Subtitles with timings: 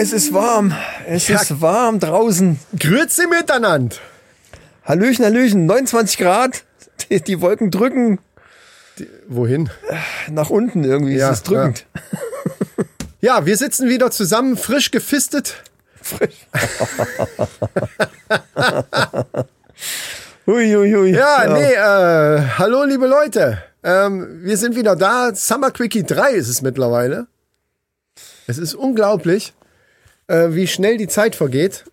[0.00, 0.72] Es ist warm.
[1.06, 1.38] Es Ja.
[1.42, 2.58] ist warm draußen.
[2.78, 3.96] Grüezi miteinander.
[4.82, 6.64] Hallöchen, Hallöchen, 29 Grad.
[7.10, 8.18] Die, die Wolken drücken
[9.28, 9.68] Wohin?
[10.30, 11.16] nach unten irgendwie.
[11.16, 11.84] Ja, es ist drückend.
[13.22, 15.62] Ja, wir sitzen wieder zusammen, frisch gefistet.
[20.46, 21.10] Hui, hui, hui.
[21.14, 23.62] Ja, nee, äh, hallo liebe Leute.
[23.84, 25.34] Ähm, wir sind wieder da.
[25.34, 27.26] Summer Quickie 3 ist es mittlerweile.
[28.46, 29.52] Es ist unglaublich,
[30.30, 31.84] äh, wie schnell die Zeit vergeht.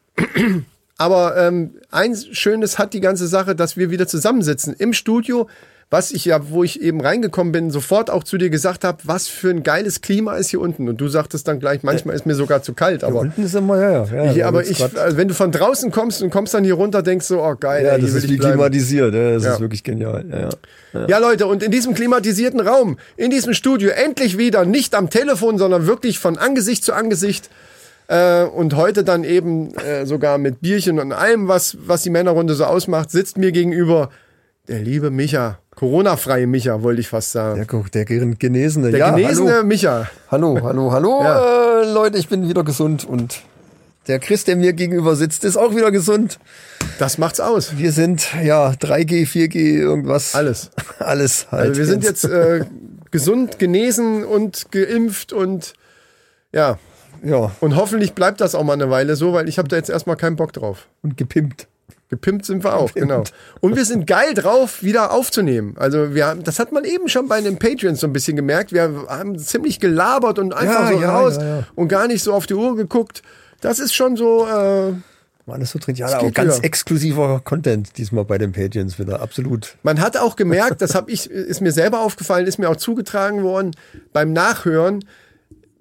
[0.98, 5.48] Aber ähm, eins Schönes hat die ganze Sache, dass wir wieder zusammensitzen im Studio,
[5.92, 9.28] was ich ja, wo ich eben reingekommen bin, sofort auch zu dir gesagt habe, was
[9.28, 10.90] für ein geiles Klima ist hier unten.
[10.90, 13.04] Und du sagtest dann gleich, manchmal ist mir sogar zu kalt.
[13.04, 14.24] Aber, Unten ist immer, ja, ja.
[14.26, 17.04] ja hier, aber ich, also wenn du von draußen kommst und kommst dann hier runter,
[17.04, 18.54] denkst du, oh geil, ja, ey, das hier ist wie bleiben.
[18.56, 19.14] klimatisiert.
[19.14, 19.54] Ja, das Ja.
[19.54, 20.26] ist wirklich genial.
[20.30, 20.50] Ja,
[21.00, 21.08] ja.
[21.08, 25.58] Ja, Leute, und in diesem klimatisierten Raum, in diesem Studio, endlich wieder nicht am Telefon,
[25.60, 27.50] sondern wirklich von Angesicht zu Angesicht.
[28.08, 32.56] Äh, und heute dann eben äh, sogar mit Bierchen und allem, was, was die Männerrunde
[32.56, 34.10] so ausmacht, sitzt mir gegenüber
[34.68, 35.60] der liebe Micha.
[35.76, 37.56] Corona-freie Micha, wollte ich fast sagen.
[37.58, 38.92] Der, guck, der Genesene.
[38.92, 40.10] Der ja, genesene Hallo, Micha.
[40.32, 40.92] hallo, hallo.
[40.92, 41.82] hallo Ja.
[41.82, 43.42] äh, Leute, ich bin wieder gesund und
[44.08, 46.40] der Chris, der mir gegenüber sitzt, ist auch wieder gesund.
[46.98, 47.78] Das macht's aus.
[47.78, 50.34] Wir sind, ja, 3G, 4G, irgendwas.
[50.34, 50.72] Alles.
[51.00, 51.70] Alles halt.
[51.70, 52.66] Also wir sind jetzt äh,
[53.12, 55.74] gesund, genesen und geimpft und
[56.54, 56.80] ja.
[57.24, 59.90] Ja, Und hoffentlich bleibt das auch mal eine Weile so, weil ich habe da jetzt
[59.90, 60.88] erstmal keinen Bock drauf.
[61.02, 61.68] und gepimpt.
[62.10, 63.24] Gepimpt sind wir auch, genau.
[63.60, 65.76] Und wir sind geil drauf, wieder aufzunehmen.
[65.78, 68.72] Also wir haben, das hat man eben schon bei den Patreons so ein bisschen gemerkt.
[68.72, 72.34] Wir haben ziemlich gelabert und einfach Ja, so ja, raus ja, und gar nicht so
[72.34, 73.24] auf die Uhr geguckt.
[73.60, 74.94] Das ist schon so, äh,
[75.46, 75.96] War alles so drin.
[75.96, 76.64] Ja, Es auch ganz wieder.
[76.66, 79.20] exklusiver Content diesmal bei den Patreons wieder.
[79.20, 79.76] Absolut.
[79.84, 83.44] man hat auch gemerkt, das habe ich, ist mir selber aufgefallen, ist mir auch zugetragen
[83.44, 83.72] worden
[84.14, 85.04] beim Nachhören.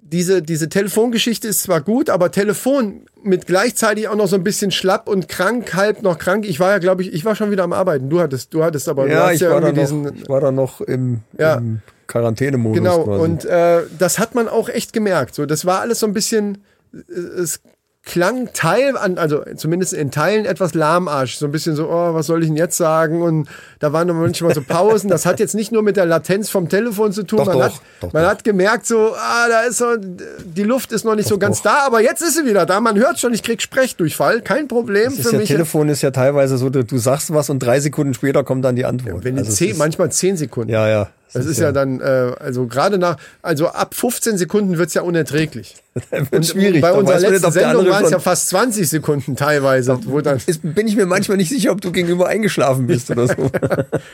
[0.09, 4.71] Diese, diese Telefongeschichte ist zwar gut, aber Telefon mit gleichzeitig auch noch so ein bisschen
[4.71, 6.45] schlapp und krank, halb noch krank.
[6.47, 8.09] Ich war ja, glaube ich, ich war schon wieder am Arbeiten.
[8.09, 10.23] Du hattest, du hattest aber du Ja, hast ich, ja war da irgendwie noch, diesen,
[10.23, 11.55] ich war da noch im, Ja.
[11.55, 13.21] im Quarantänemodus Genau, quasi.
[13.21, 15.35] und äh, das hat man auch echt gemerkt.
[15.35, 16.59] So, das war alles so ein bisschen,
[16.93, 17.59] äh, es
[18.07, 21.35] klang Teil an, also zumindest in Teilen etwas lahmarsch.
[21.35, 23.21] So ein bisschen so, oh, was soll ich denn jetzt sagen?
[23.21, 25.09] Und da waren manchmal so Pausen.
[25.09, 27.39] Das hat jetzt nicht nur mit der Latenz vom Telefon zu tun.
[27.39, 30.93] Doch, man doch, hat, doch, man hat gemerkt, so, ah, da ist so, die Luft
[30.93, 32.79] ist noch nicht so ganz da, aber jetzt ist sie wieder da.
[32.79, 34.41] Man hört schon, ich krieg Sprechdurchfall.
[34.41, 35.49] Kein Problem das ist für ja, mich.
[35.49, 38.77] Telefon ist ja teilweise so, du, du sagst was und drei Sekunden später kommt dann
[38.77, 39.25] die Antwort.
[39.25, 40.71] Wenn die Also zehn, manchmal zehn Sekunden.
[40.71, 41.09] ja, ja.
[41.33, 45.75] Das ist ja dann, äh, also gerade nach, also ab 15 Sekunden wird's ja unerträglich.
[46.31, 46.81] wird schwierig.
[46.81, 49.99] Bei unserer letzten Sendung waren es ja fast 20 Sekunden teilweise.
[50.05, 53.27] Wo dann, ist, bin ich mir manchmal nicht sicher, ob du gegenüber eingeschlafen bist oder
[53.27, 53.33] so.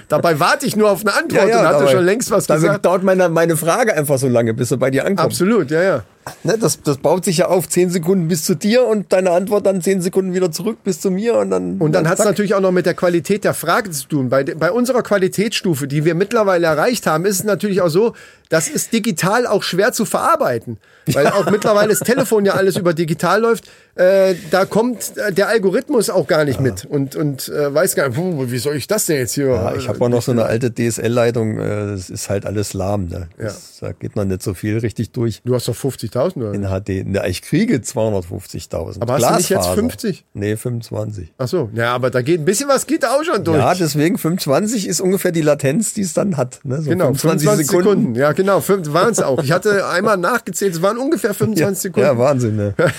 [0.08, 2.86] dabei warte ich nur auf eine Antwort und hatte dabei- schon längst was dabei gesagt.
[2.86, 5.20] dauert meine, meine Frage einfach so lange, bis er bei dir ankommt.
[5.20, 6.04] Absolut, ja, ja.
[6.44, 9.66] Ne, das, das baut sich ja auf zehn Sekunden bis zu dir und deine Antwort
[9.66, 11.78] dann zehn Sekunden wieder zurück bis zu mir und dann.
[11.80, 14.30] Und dann hat es natürlich auch noch mit der Qualität der Frage zu tun.
[14.30, 18.14] Bei, bei unserer Qualitätsstufe, die wir mittlerweile erreicht haben, ist es natürlich auch so,
[18.54, 20.78] das ist digital auch schwer zu verarbeiten.
[21.08, 23.66] Weil auch mittlerweile das Telefon ja alles über digital läuft.
[23.96, 28.08] Äh, da kommt äh, der Algorithmus auch gar nicht mit und, und äh, weiß gar
[28.08, 29.48] nicht, puh, wie soll ich das denn jetzt hier?
[29.48, 33.08] Ja, ich habe auch noch so eine alte DSL-Leitung, äh, das ist halt alles lahm.
[33.08, 33.28] Ne?
[33.38, 35.42] Das, Da geht noch nicht so viel richtig durch.
[35.44, 36.54] Du hast doch 50.000 oder?
[36.54, 37.06] In HD.
[37.06, 39.02] Ne, ich kriege 250.000.
[39.02, 39.76] Aber hast du nicht jetzt Glasfaser.
[39.76, 40.26] 50?
[40.34, 41.34] Nee, 25.
[41.38, 43.58] Ach so, ja, aber da geht ein bisschen was geht auch schon durch.
[43.58, 46.62] Ja, deswegen 25 ist ungefähr die Latenz, die es dann hat.
[46.64, 46.82] Ne?
[46.82, 48.16] So Genau, 25 Sekunden.
[48.16, 49.42] Ja, genau, waren es auch.
[49.44, 52.08] Ich hatte einmal nachgezählt, es waren ungefähr 25 Sekunden.
[52.08, 52.56] Ja, Wahnsinn.
[52.56, 52.74] Ne?
[52.78, 52.88] Ja.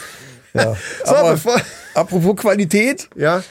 [1.05, 1.61] So, Aber bevor-
[1.95, 3.43] apropos Qualität, ja,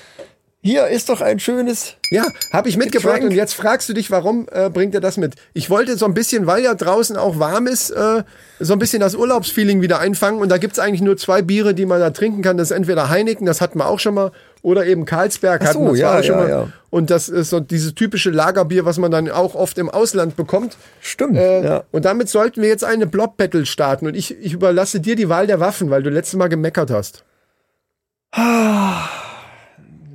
[0.62, 1.96] hier ist doch ein schönes.
[2.12, 2.24] ja
[2.54, 3.32] habe ich mitgebracht Getränk.
[3.32, 5.36] und jetzt fragst du dich, warum äh, bringt er das mit?
[5.54, 8.24] Ich wollte so ein bisschen, weil ja draußen auch warm ist, äh,
[8.62, 11.86] so ein bisschen das Urlaubsfeeling wieder einfangen und da gibt's eigentlich nur zwei Biere, die
[11.86, 12.56] man da trinken kann.
[12.58, 14.32] Das ist entweder Heineken, das hatten wir auch schon mal,
[14.64, 16.50] oder eben Karlsberg hatten so, ja, ja, mal.
[16.50, 16.68] ja.
[16.90, 20.78] Und das ist so dieses typische Lagerbier, was man dann auch oft im Ausland bekommt.
[21.02, 21.38] Stimmt.
[21.38, 21.84] Äh, ja.
[21.92, 24.08] Und damit sollten wir jetzt eine Blob-Battle starten.
[24.08, 27.24] Und ich, ich überlasse dir die Wahl der Waffen, weil du letztes Mal gemeckert hast.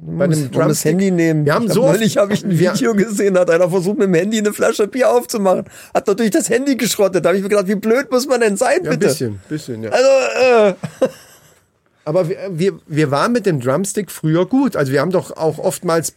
[0.00, 1.44] Bei muss, dem wir das Handy nehmen.
[1.44, 4.14] Wir haben ich so neulich habe ich ein Video gesehen, hat einer versucht mit dem
[4.14, 7.24] Handy eine Flasche Bier aufzumachen, hat natürlich das Handy geschrottet.
[7.24, 9.08] Da habe ich mir gedacht, wie blöd muss man denn sein, Ja, ein bitte?
[9.08, 9.90] bisschen, bisschen, ja.
[9.90, 10.74] Also äh,
[12.08, 14.76] Aber wir, wir, wir waren mit dem Drumstick früher gut.
[14.76, 16.14] Also wir haben doch auch oftmals.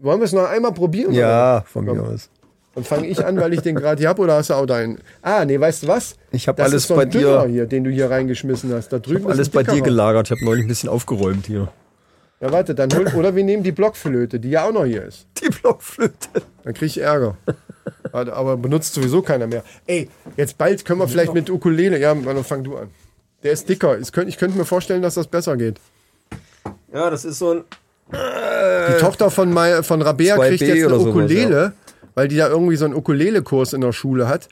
[0.00, 1.12] Wollen wir es noch einmal probieren?
[1.12, 1.64] ja, oder?
[1.66, 2.14] von mir Komm.
[2.14, 2.30] aus.
[2.74, 5.00] Dann fange ich an, weil ich den gerade hier habe, oder hast du auch deinen?
[5.20, 6.16] Ah, nee, weißt du was?
[6.30, 8.88] Ich hab Das alles ist so bei dir- hier, den du hier reingeschmissen hast.
[8.88, 10.28] Da drüben ist Alles bei dir gelagert.
[10.28, 11.68] Ich habe neulich ein bisschen aufgeräumt hier.
[12.40, 15.26] Ja, warte, dann hol, oder wir nehmen die Blockflöte, die ja auch noch hier ist.
[15.42, 16.14] Die Blockflöte.
[16.64, 17.36] Dann kriege ich Ärger.
[18.12, 19.62] aber, aber benutzt sowieso keiner mehr.
[19.86, 20.08] Ey,
[20.38, 21.98] jetzt bald können wir vielleicht mit Ukulele.
[21.98, 22.88] Ja, dann fang du an.
[23.42, 23.98] Der ist dicker.
[23.98, 25.80] Ich könnte, ich könnte mir vorstellen, dass das besser geht.
[26.92, 27.64] Ja, das ist so ein.
[28.10, 31.72] Die Tochter von, Mai, von Rabea 2B kriegt jetzt eine oder sowas, Ukulele,
[32.14, 34.48] weil die da irgendwie so einen Ukulele-Kurs in der Schule hat.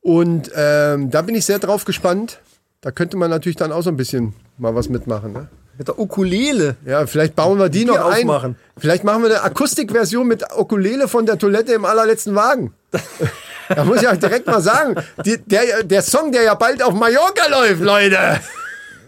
[0.00, 2.40] Und ähm, da bin ich sehr drauf gespannt.
[2.80, 5.32] Da könnte man natürlich dann auch so ein bisschen mal was mitmachen.
[5.32, 5.48] Ne?
[5.80, 6.76] Mit der Ukulele.
[6.84, 8.18] Ja, vielleicht bauen wir die noch Bier ein.
[8.28, 8.56] aufmachen.
[8.76, 12.74] Vielleicht machen wir eine Akustikversion mit Ukulele von der Toilette im allerletzten Wagen.
[13.70, 16.92] da muss ich euch direkt mal sagen, die, der, der Song, der ja bald auf
[16.92, 18.18] Mallorca läuft, Leute.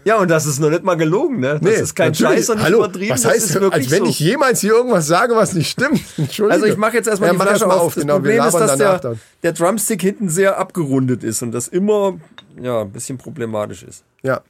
[0.03, 1.53] Ja, und das ist noch nicht mal gelogen, ne?
[1.53, 2.37] Das Nee, ist kein natürlich.
[2.37, 3.11] Scheiß und nicht Hallo, übertrieben.
[3.13, 4.09] was das heißt, ist wirklich als wenn so.
[4.09, 6.01] ich jemals hier irgendwas sage, was nicht stimmt.
[6.17, 6.49] Entschuldigung.
[6.63, 7.81] Also ich mache jetzt erstmal ja, die Flasche erst mal auf.
[7.83, 7.93] auf.
[7.93, 9.19] Das Genau, wir Problem ist, dass der, dann.
[9.43, 12.15] der Drumstick hinten sehr abgerundet ist und das immer
[12.59, 14.03] ja, ein bisschen problematisch ist.
[14.23, 14.41] Ja.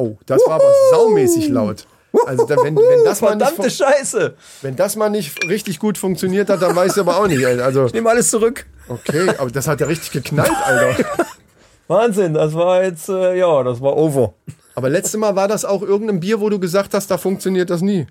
[0.00, 1.86] Oh, das war aber saumäßig laut.
[2.26, 4.34] Also wenn, wenn, das mal nicht, Verdammte fun- Scheiße.
[4.62, 7.44] wenn das mal nicht richtig gut funktioniert hat, dann weiß ich aber auch nicht.
[7.44, 8.64] Also Ich nehme alles zurück.
[8.88, 11.04] okay, aber das hat ja richtig geknallt, Alter.
[11.88, 14.32] Wahnsinn, das war jetzt, äh, ja, das war over.
[14.74, 17.80] Aber letztes Mal war das auch irgendein Bier, wo du gesagt hast, da funktioniert das
[17.82, 18.06] nie.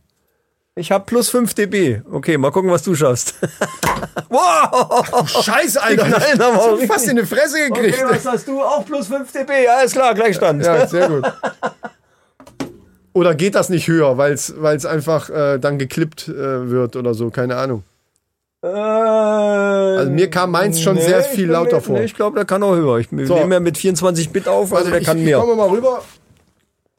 [0.75, 2.01] Ich habe plus 5 dB.
[2.09, 3.33] Okay, mal gucken, was du schaffst.
[4.29, 5.27] wow!
[5.43, 6.05] Scheiße, Alter.
[6.05, 8.01] Die knallen aber auch Ich hab fast in die Fresse gekriegt.
[8.01, 8.61] Okay, was hast du?
[8.61, 9.67] Auch plus 5 dB.
[9.67, 10.63] Alles klar, Gleichstand.
[10.63, 11.25] Ja, sehr gut.
[13.19, 17.29] Oder geht das nicht höher, weil es einfach äh, dann geklippt äh, wird oder so,
[17.31, 17.83] keine Ahnung.
[18.61, 21.97] also mir kam meins schon sehr viel lauter vor.
[21.99, 22.97] Nee, ich glaube, der kann auch höher.
[22.99, 23.35] Ich So.
[23.35, 25.37] nehme ja mit 24 Bit auf, also, der ich, kann ich mehr.
[25.39, 26.01] komme mal rüber.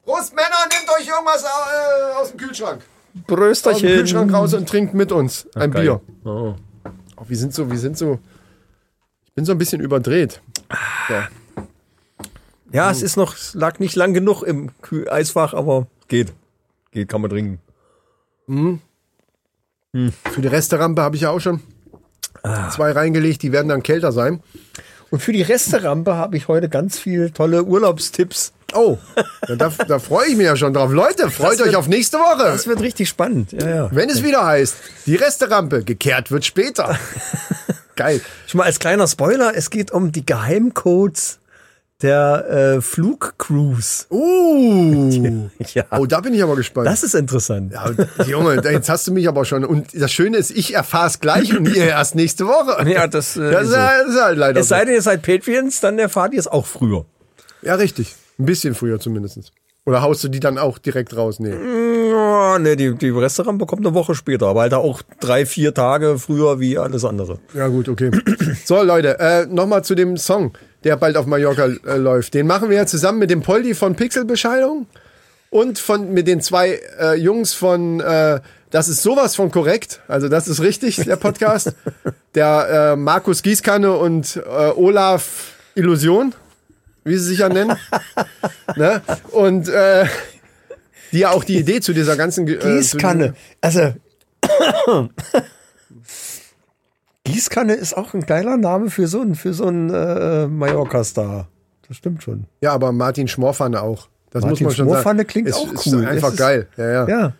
[0.05, 2.81] Prost, Männer, nehmt euch irgendwas äh, aus dem Kühlschrank.
[2.81, 3.89] Aus dem Brösterchen.
[3.89, 5.83] Kühlschrank raus und trinkt mit uns ein geil.
[5.83, 6.01] Bier.
[6.25, 6.55] Oh.
[7.17, 8.19] Oh, wir sind so, wir sind so.
[9.25, 10.43] Ich bin so ein bisschen überdreht.
[12.73, 16.35] Ja, es ist noch, es lag nicht lang genug im Kühl Eisfach, aber geht.
[16.93, 17.61] Geht, kann man trinken.
[19.93, 21.61] Für die Resterampe habe ich ja auch schon
[22.43, 22.71] Ah.
[22.71, 24.43] zwei reingelegt, die werden dann kälter sein.
[25.11, 28.53] Und für die Resterampe habe ich heute ganz viel tolle Urlaubstipps.
[28.73, 28.99] Oh,
[29.49, 30.93] da, da freue ich mich ja schon drauf.
[30.93, 32.45] Leute, freut wird- euch auf nächste Woche.
[32.45, 33.51] Das wird richtig spannend.
[33.53, 33.89] Ja, ja.
[33.93, 34.77] Wenn es wieder heißt,
[35.07, 36.97] die Resterampe, gekehrt wird später.
[37.97, 38.21] Geil.
[38.47, 41.40] Schon mal als kleiner Spoiler, es geht um die Geheimcodes
[42.02, 44.06] der äh, Flugcruise.
[44.11, 45.49] Uh.
[45.75, 45.85] Ja.
[45.93, 46.87] Oh, da bin ich aber gespannt.
[46.87, 47.73] Das ist interessant.
[47.73, 49.64] ja, Junge, jetzt hast du mich aber schon.
[49.64, 52.88] Und das Schöne ist, ich erfahre es gleich und ihr erst nächste Woche.
[52.91, 53.76] Ja, das, äh, das, ist so.
[53.79, 56.67] halt- ist halt leider Es sei denn, ihr seid Patreons, dann erfahrt ihr es auch
[56.67, 57.05] früher.
[57.62, 58.14] Ja, richtig.
[58.38, 59.52] Ein bisschen früher zumindest.
[59.87, 61.38] Oder haust du die dann auch direkt raus?
[61.41, 61.55] Nee.
[62.11, 66.19] Ja, ne, die, die Restaurant bekommt eine Woche später, aber halt auch drei, vier Tage
[66.19, 67.38] früher wie alles andere.
[67.55, 68.11] Ja, gut, okay.
[68.64, 70.52] So, Leute, äh, nochmal zu dem Song,
[70.85, 72.35] der bald auf Mallorca äh, läuft.
[72.35, 74.87] Den machen wir ja zusammen mit dem Poldi von Pixelbescheidung
[75.50, 78.41] und von, mit den zwei äh, Jungs von äh,
[78.71, 80.00] Das ist sowas von korrekt.
[80.06, 81.75] Also, das ist richtig, der Podcast.
[82.35, 86.35] der äh, Markus Gießkanne und äh, Olaf Illusion,
[87.05, 87.76] wie sie sich ja nennen.
[88.76, 89.03] ne?
[89.33, 90.06] Und äh,
[91.12, 93.35] die ja auch die Idee zu dieser ganzen äh, Gießkanne.
[93.61, 93.94] Also.
[97.32, 101.49] Gießkanne ist auch ein geiler Name für so einen, für so einen äh, Mallorca-Star.
[101.88, 102.44] Das stimmt schon.
[102.61, 104.09] Ja, aber Martin Schmorpfanne auch.
[104.31, 105.29] Das Martin muss man schon Schmorpfanne sagen.
[105.29, 106.06] klingt es, auch ist cool.
[106.06, 106.69] einfach Es ist- geil.
[106.76, 107.33] Ja, ja, Ja.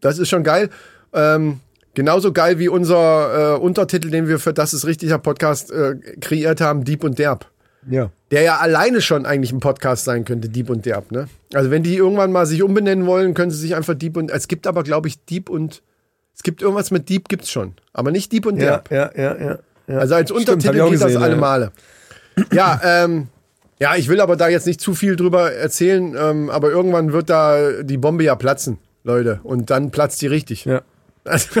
[0.00, 0.68] Das ist schon geil.
[1.12, 1.60] Ähm,
[1.94, 6.60] genauso geil wie unser äh, Untertitel, den wir für Das ist richtiger Podcast äh, kreiert
[6.60, 7.46] haben, Dieb und Derb.
[7.88, 8.10] Ja.
[8.32, 11.12] Der ja alleine schon eigentlich ein Podcast sein könnte, Dieb und Derb.
[11.12, 11.28] Ne?
[11.54, 14.30] Also wenn die irgendwann mal sich umbenennen wollen, können sie sich einfach Dieb und...
[14.30, 15.82] Es gibt aber, glaube ich, Dieb und...
[16.34, 17.74] Es gibt irgendwas mit Dieb, gibt's schon.
[17.92, 18.90] Aber nicht Dieb und Ja, Derb.
[18.90, 19.58] ja, ja, ja.
[19.86, 19.98] ja.
[19.98, 21.40] Also als Stimmt, Untertitel geht das gesehen, alle ja.
[21.40, 21.72] Male.
[22.52, 23.28] Ja, ähm,
[23.78, 27.28] ja, ich will aber da jetzt nicht zu viel drüber erzählen, ähm, aber irgendwann wird
[27.30, 29.40] da die Bombe ja platzen, Leute.
[29.42, 30.64] Und dann platzt die richtig.
[30.64, 30.82] Ja.
[31.24, 31.60] Also,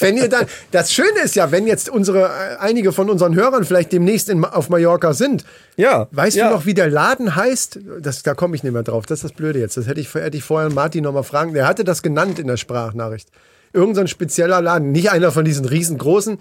[0.00, 3.64] wenn ihr dann, das Schöne ist ja, wenn jetzt unsere, äh, einige von unseren Hörern
[3.64, 5.44] vielleicht demnächst in, auf Mallorca sind.
[5.76, 6.48] Ja, Weißt ja.
[6.48, 7.78] du noch, wie der Laden heißt?
[8.00, 9.06] Das, da komme ich nicht mehr drauf.
[9.06, 9.76] Das ist das Blöde jetzt.
[9.76, 11.54] Das hätte ich, hätte ich vorher Martin noch mal fragen.
[11.54, 13.28] Der hatte das genannt in der Sprachnachricht.
[13.72, 14.92] Irgend so ein spezieller Laden.
[14.92, 16.38] Nicht einer von diesen riesengroßen,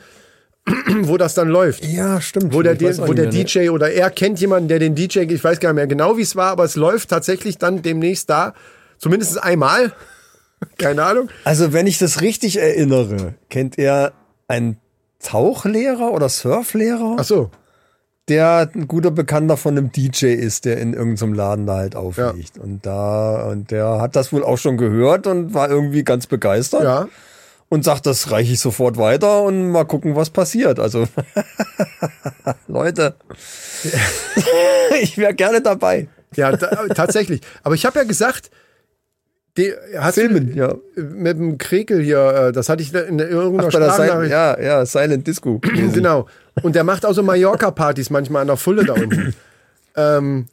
[1.02, 1.86] wo das dann läuft.
[1.86, 2.54] Ja, stimmt.
[2.54, 3.44] Wo der, auch wo nicht der ne?
[3.46, 6.22] DJ oder er kennt jemanden, der den DJ, ich weiß gar nicht mehr genau, wie
[6.22, 8.54] es war, aber es läuft tatsächlich dann demnächst da.
[8.98, 9.94] Zumindest einmal.
[10.78, 11.30] Keine Ahnung.
[11.44, 14.14] Also, wenn ich das richtig erinnere, kennt er
[14.48, 14.78] einen
[15.20, 17.52] Tauchlehrer oder Surflehrer, Ach so.
[18.28, 22.58] Der ein guter Bekannter von einem DJ ist, der in irgendeinem Laden da halt auflegt.
[22.58, 26.84] Und da, und der hat das wohl auch schon gehört und war irgendwie ganz begeistert.
[26.84, 27.08] Ja.
[27.70, 30.80] Und sagt, das reiche ich sofort weiter und mal gucken, was passiert.
[30.80, 31.06] Also,
[32.68, 33.16] Leute,
[35.02, 36.08] ich wäre gerne dabei.
[36.36, 37.42] Ja, ta tatsächlich.
[37.64, 38.52] Aber ich habe ja gesagt,
[39.58, 39.74] die,
[40.12, 40.76] Filmen, du, ja.
[40.96, 44.32] mit dem Krekel hier, äh, das hatte ich in irgendeiner Ach, Sprachnachricht.
[44.32, 45.60] ja, ja, Silent Disco.
[45.94, 46.28] Genau.
[46.62, 49.36] Und der macht auch so Mallorca-Partys manchmal an der Fulle da unten.
[49.96, 50.46] ähm,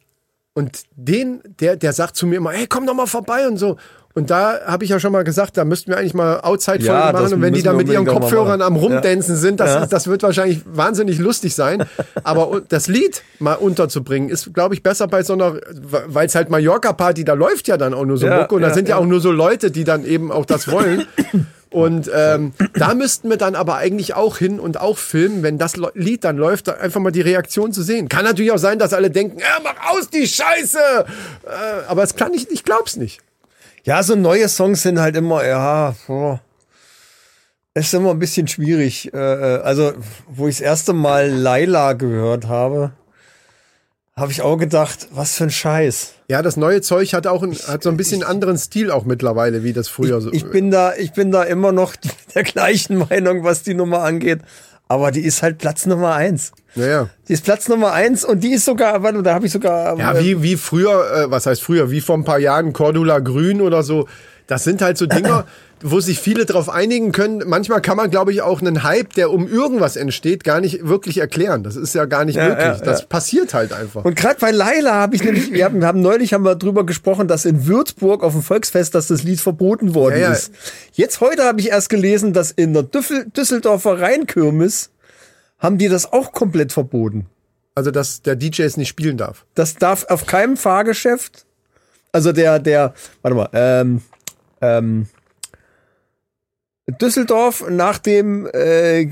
[0.53, 3.77] Und den, der, der sagt zu mir immer, hey, komm doch mal vorbei und so.
[4.17, 7.11] Und da habe ich ja schon mal gesagt, da müssten wir eigentlich mal Outside-Folge Ja,
[7.11, 7.33] machen.
[7.33, 9.85] Und wenn die da mit ihren Kopfhörern am Rumdancen sind, das, Ja.
[9.87, 11.83] das wird wahrscheinlich wahnsinnig lustig sein.
[12.23, 15.59] Aber das Lied mal unterzubringen, ist, glaube ich, besser bei so einer,
[16.07, 18.55] weil es halt Mallorca-Party, da läuft ja dann auch nur so Ja, Mucke.
[18.55, 19.01] Und da ja, sind ja, ja.
[19.01, 21.05] auch nur so Leute, die dann eben auch das wollen.
[21.71, 25.73] Und ähm, da müssten wir dann aber eigentlich auch hin und auch filmen, wenn das
[25.93, 28.07] Lied dann läuft, einfach mal die Reaktion zu sehen.
[28.07, 30.77] Kann natürlich auch sein, dass alle denken, ja, mach aus die Scheiße.
[30.79, 31.49] Äh,
[31.89, 33.19] aber es kann ich, ich glaub's nicht.
[33.85, 36.39] Ja, so neue Songs sind halt immer, ja, oh,
[37.75, 39.13] ist immer ein bisschen schwierig.
[39.13, 39.93] Äh, äh, also,
[40.27, 42.93] wo ich das erste Mal Laila gehört habe,
[44.15, 46.13] habe ich auch gedacht, was für ein Scheiß.
[46.29, 49.63] Ja, das neue Zeug hat auch ein, hat so ein bisschen anderen Stil auch mittlerweile,
[49.63, 50.33] wie das früher so.
[50.33, 51.95] Ich bin da, ich bin da immer noch
[52.33, 54.39] der gleichen Meinung, was die Nummer angeht.
[54.87, 56.53] Aber die ist halt Platz Nummer eins.
[56.75, 57.09] Naja.
[57.27, 59.97] Die ist Platz Nummer eins und die ist sogar, warte, da habe ich sogar.
[59.97, 63.19] Ja, äh, wie, wie früher, äh, was heißt früher, wie vor ein paar Jahren Cordula
[63.19, 64.07] Grün oder so.
[64.47, 65.45] Das sind halt so Dinger,
[65.81, 67.41] wo sich viele drauf einigen können.
[67.47, 71.17] Manchmal kann man, glaube ich, auch einen Hype, der um irgendwas entsteht, gar nicht wirklich
[71.17, 71.63] erklären.
[71.63, 72.65] Das ist ja gar nicht Ja, möglich.
[72.65, 73.05] ja, das ja.
[73.07, 74.05] passiert halt einfach.
[74.05, 76.85] Und gerade bei Laila habe ich nämlich, wir haben, wir haben neulich haben wir drüber
[76.85, 80.31] gesprochen, dass in Würzburg auf dem Volksfest, dass das Lied verboten worden Ja, ja.
[80.33, 80.51] ist.
[80.93, 84.91] Jetzt heute habe ich erst gelesen, dass in der Düffel, Düsseldorfer Rheinkirmes
[85.59, 87.27] haben die das auch komplett verboten.
[87.75, 89.45] Also, dass der DJ es nicht spielen darf.
[89.53, 91.45] Das darf auf keinem Fahrgeschäft,
[92.13, 94.01] also der, der, warte mal, ähm,
[94.61, 95.07] ähm,
[97.01, 99.09] Düsseldorf nach dem äh,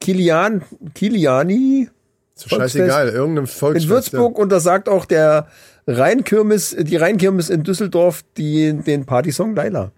[0.00, 0.62] Kilian,
[0.94, 1.88] Kiliani
[2.34, 3.84] Ist scheißegal, irgendeinem Volksfest.
[3.84, 5.46] in Würzburg und da sagt auch der
[5.86, 9.92] Rheinkirmes, die Rheinkirmes in Düsseldorf die, den Partysong Laila.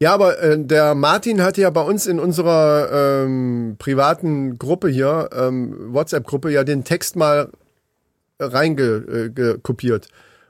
[0.00, 5.30] Ja, aber äh, der Martin hatte ja bei uns in unserer ähm, privaten Gruppe hier,
[5.34, 7.48] ähm, WhatsApp-Gruppe, ja den Text mal
[8.38, 10.06] reingekopiert.
[10.06, 10.08] Äh,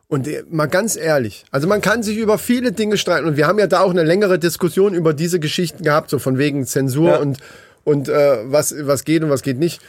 [0.09, 3.47] und äh, mal ganz ehrlich, also man kann sich über viele Dinge streiten und wir
[3.47, 7.11] haben ja da auch eine längere Diskussion über diese Geschichten gehabt, so von wegen Zensur
[7.11, 7.17] Ja.
[7.19, 7.39] und,
[7.85, 9.81] und äh, was, was geht und was geht nicht.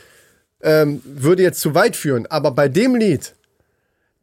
[0.62, 2.26] Ähm, würde jetzt zu weit führen.
[2.28, 3.34] Aber bei dem Lied,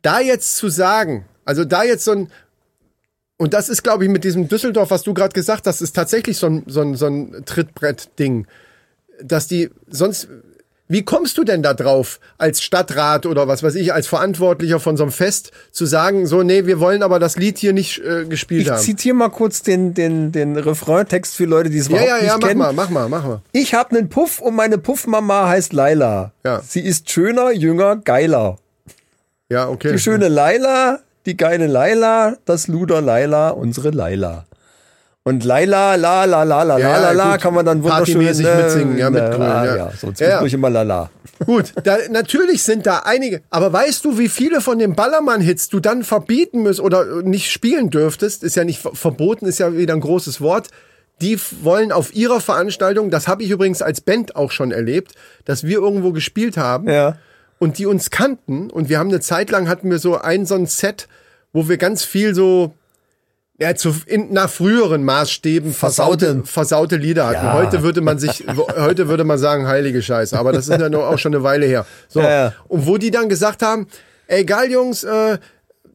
[0.02, 2.30] da jetzt zu sagen, also da jetzt so ein,
[3.36, 6.36] und das ist, glaube ich, mit diesem Düsseldorf, was du gerade gesagt hast, ist tatsächlich
[6.38, 8.46] so ein, so ein, so ein Trittbrett-Ding.
[9.22, 10.28] Dass die sonst.
[10.86, 14.98] Wie kommst du denn da drauf, als Stadtrat oder was weiß ich, als Verantwortlicher von
[14.98, 18.26] so einem Fest, zu sagen, so, nee, wir wollen aber das Lied hier nicht äh,
[18.26, 18.82] gespielt Ich haben?
[18.82, 22.26] zitiere mal kurz den, den, den Refrain-Text für Leute, die es Ja, überhaupt ja, nicht
[22.26, 22.58] ja, mach kennen.
[22.58, 23.40] mal, mach mal, mach mal.
[23.52, 26.32] Ich habe einen Puff und meine Puffmama heißt Laila.
[26.44, 26.60] Ja.
[26.60, 28.58] Sie ist schöner, jünger, geiler.
[29.48, 29.92] Ja, okay.
[29.92, 34.44] Die schöne Laila, die geile Laila, das Luder Laila, unsere Laila.
[35.26, 37.40] Und Laila, la, la, la, la, Ja, la, la, la, gut.
[37.40, 39.76] kann man dann wunderschön Partymäßig mitsingen, ja, mitgrölen, ah, ja.
[39.76, 39.90] ja.
[39.98, 40.44] Sonst Ja, ja.
[40.44, 41.10] ich immer la, la.
[41.46, 45.80] Gut, da, natürlich sind da einige, aber weißt du, wie viele von den Ballermann-Hits du
[45.80, 48.44] dann verbieten musst oder nicht spielen dürftest?
[48.44, 50.68] Ist ja nicht ver- verboten, ist ja wieder ein großes Wort.
[51.22, 55.12] Die wollen auf ihrer Veranstaltung, das habe ich übrigens als Band auch schon erlebt,
[55.46, 57.16] dass wir irgendwo gespielt haben Ja.
[57.64, 60.54] Und die uns kannten und wir haben eine Zeit lang hatten wir so ein so
[60.54, 61.08] ein Set,
[61.52, 62.74] wo wir ganz viel so
[63.58, 66.46] ja, zu, in, nach früheren Maßstäben versaute, Versaute.
[66.46, 67.46] versaute Lieder hatten.
[67.46, 67.52] Ja.
[67.54, 68.44] Heute würde man sich,
[68.76, 70.36] heute würde man sagen, heilige Scheiße.
[70.36, 71.86] Aber das ist ja nur auch schon eine Weile her.
[72.08, 72.20] So.
[72.20, 72.54] Ja, ja.
[72.66, 73.86] Und wo die dann gesagt haben,
[74.26, 75.38] ey, geil, Jungs, äh,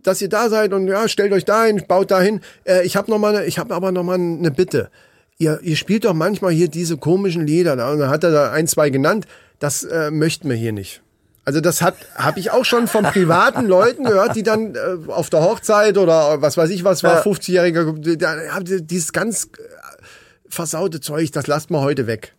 [0.04, 2.40] dass ihr da seid und ja, stellt euch da hin, baut da hin.
[2.64, 4.90] Äh, ich habe noch mal, ich habe aber noch mal eine Bitte.
[5.38, 7.76] Ihr, ihr spielt doch manchmal hier diese komischen Lieder.
[7.76, 9.26] Da, und dann hat er da ein, zwei genannt.
[9.60, 11.02] Das äh, möchten wir hier nicht.
[11.46, 15.30] Also das hat habe ich auch schon von privaten Leuten gehört, die dann äh, auf
[15.30, 17.22] der Hochzeit oder was weiß ich was war, Ja.
[17.22, 19.48] 50-Jähriger, da habt ihr dieses ganz äh,
[20.48, 22.36] versaute Zeug, das lasst mal heute weg.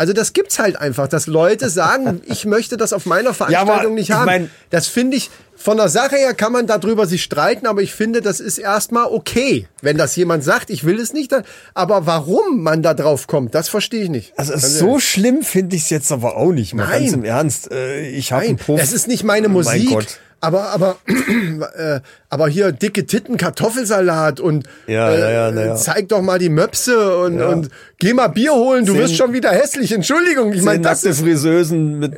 [0.00, 4.08] Also das gibt's halt einfach, dass Leute sagen, ich möchte das auf meiner Veranstaltung nicht
[4.08, 4.24] ich haben.
[4.24, 7.92] mein- das finde ich, von der Sache her kann man darüber sich streiten, aber ich
[7.92, 11.32] finde, das ist erstmal okay, wenn das jemand sagt, ich will es nicht.
[11.32, 14.32] Dann, aber warum man da drauf kommt, das verstehe ich nicht.
[14.38, 15.04] Also so ehrlich.
[15.04, 17.02] schlimm finde ich es jetzt aber auch nicht, mal Nein.
[17.02, 17.70] ganz im Ernst.
[17.70, 19.90] Äh, ich habe Nein, es ist nicht meine Mein Musik.
[19.90, 20.18] Gott.
[20.42, 20.96] Aber, aber,
[21.76, 25.74] äh, aber hier dicke Titten, Kartoffelsalat und Ja, äh, ja, ja, ja.
[25.76, 27.48] zeig doch mal die Möpse und, Ja.
[27.48, 27.68] und
[27.98, 29.92] geh mal Bier holen, du Zehn- wirst schon wieder hässlich.
[29.92, 32.14] Entschuldigung, ich meine, das nackte Friseusen mit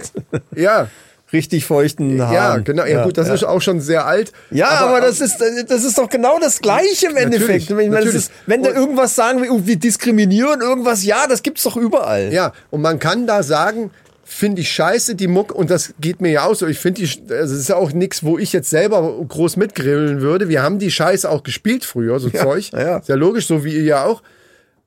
[0.55, 0.87] ja,
[1.33, 2.33] richtig feuchten Haaren.
[2.35, 4.33] ja, genau, ja, gut, das ist auch schon sehr alt.
[4.51, 7.71] Ja, aber, das ist das ist doch genau das Gleiche im Endeffekt.
[7.71, 12.33] Meine, ist, wenn da irgendwas sagen, wie, wie diskriminieren, irgendwas, ja, das gibt's doch überall.
[12.33, 13.91] Ja, und man kann da sagen,
[14.33, 16.67] finde ich scheiße, die Muck, und das geht mir ja auch so.
[16.67, 20.21] Ich finde die, also es ist ja auch nichts, wo ich jetzt selber groß mitgrillen
[20.21, 20.49] würde.
[20.49, 22.71] Wir haben die Scheiße auch gespielt früher, so Zeug.
[22.73, 22.97] ja, ja.
[22.99, 24.23] Ist ja logisch, so wie ihr ja auch.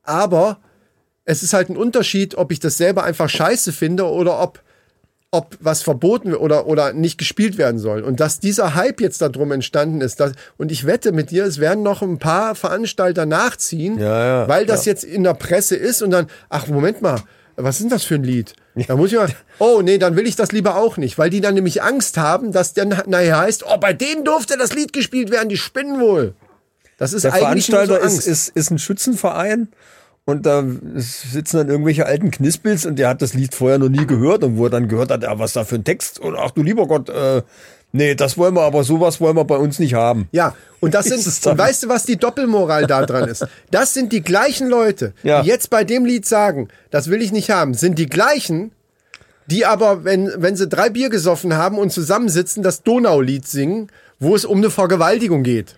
[0.04, 0.60] Aber
[1.24, 4.62] es ist halt ein Unterschied, ob ich das selber einfach scheiße finde oder ob,
[5.32, 8.02] ob was verboten oder, oder nicht gespielt werden soll.
[8.02, 11.60] Und dass dieser Hype jetzt darum entstanden ist, dass, und ich wette mit dir, es
[11.60, 14.92] werden noch ein paar Veranstalter nachziehen, Ja, ja, weil das ja.
[14.92, 17.22] jetzt in der Presse ist und dann, ach, Moment mal,
[17.56, 18.54] was ist denn das für ein Lied?
[18.88, 19.30] Da muss ich mal,
[19.60, 22.52] oh nee, dann will ich das lieber auch nicht, weil die dann nämlich Angst haben,
[22.52, 26.34] dass dann nachher heißt, oh, bei denen durfte das Lied gespielt werden, die spinnen wohl.
[26.98, 28.20] Das ist Der eigentlich so Veranstalter Angst.
[28.20, 29.70] ist, ist, ist ein Schützenverein
[30.26, 30.64] und da
[30.96, 34.58] sitzen dann irgendwelche alten Knispels und der hat das Lied vorher noch nie gehört und
[34.58, 36.88] wo er dann gehört hat, ja, was da für ein Text und ach du lieber
[36.88, 37.44] Gott, äh,
[37.96, 40.28] nee, das wollen wir, aber sowas wollen wir bei uns nicht haben.
[40.32, 43.48] Ja, und das sind, und weißt du, was die Doppelmoral da dran ist?
[43.72, 45.42] Das sind die gleichen Leute, Ja.
[45.42, 48.72] die jetzt bei dem Lied sagen, das will ich nicht haben, sind die gleichen,
[49.48, 54.36] die aber, wenn, wenn sie drei Bier gesoffen haben und zusammensitzen, das Donaulied singen, wo
[54.36, 55.76] es um eine Vergewaltigung geht.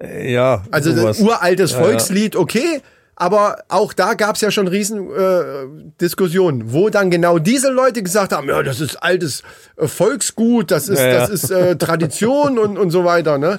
[0.00, 1.18] Ja, Also sowas.
[1.18, 2.80] ein uraltes Ja, Volkslied, okay,
[3.20, 5.66] aber auch da gab es ja schon riesen äh,
[6.00, 9.42] Diskussionen, wo dann genau diese Leute gesagt haben, ja, das ist altes
[9.76, 11.18] äh, Volksgut, das ist, Ja, ja.
[11.18, 13.58] das ist äh, Tradition und, und so weiter, ne?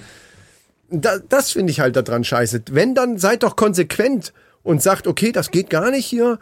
[0.89, 2.61] Da, das finde ich halt daran scheiße.
[2.71, 4.31] Wenn, dann seid doch konsequent
[4.63, 6.39] und sagt, okay, das geht gar nicht hier.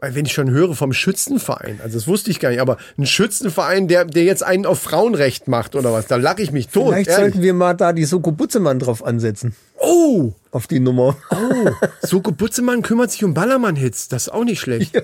[0.00, 3.04] Weil wenn ich schon höre vom Schützenverein, also das wusste ich gar nicht, aber ein
[3.04, 6.92] Schützenverein, der, der jetzt einen auf Frauenrecht macht oder was, da lache ich mich tot.
[6.92, 7.24] Vielleicht ehrlich.
[7.24, 9.56] sollten wir mal da die Soko Butzemann drauf ansetzen.
[9.76, 10.32] Oh!
[10.52, 11.16] Auf die Nummer.
[11.30, 11.70] Oh,
[12.06, 14.06] Soko Butzemann kümmert sich um Ballermann-Hits.
[14.06, 15.02] Das ist auch nicht schlecht.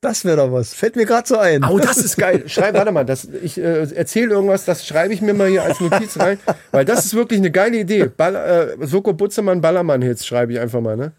[0.00, 0.72] Das wäre doch was.
[0.72, 1.62] Fällt mir gerade so ein.
[1.62, 2.44] Oh, das ist geil.
[2.46, 5.78] Schreib, warte mal, das, ich äh, erzähle irgendwas, das schreibe ich mir mal hier als
[5.80, 6.38] Notiz rein,
[6.70, 8.06] weil das ist wirklich eine geile Idee.
[8.06, 8.34] Ball,
[8.80, 11.12] äh, Soko Butzemann Ballermann-Hits schreibe ich einfach mal, ne?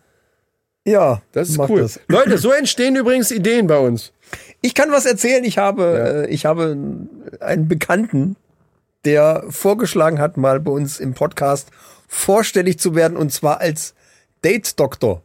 [0.86, 1.82] Ja, Das ist cool.
[1.82, 2.00] das.
[2.08, 4.12] Leute, so entstehen übrigens Ideen bei uns.
[4.62, 5.44] Ich kann was erzählen.
[5.44, 6.76] Ich habe, äh, ich habe
[7.40, 8.36] einen Bekannten,
[9.06, 11.70] der vorgeschlagen hat, mal bei uns im Podcast
[12.08, 13.94] vorstellig zu werden und zwar als
[14.44, 15.22] Date-Doktor.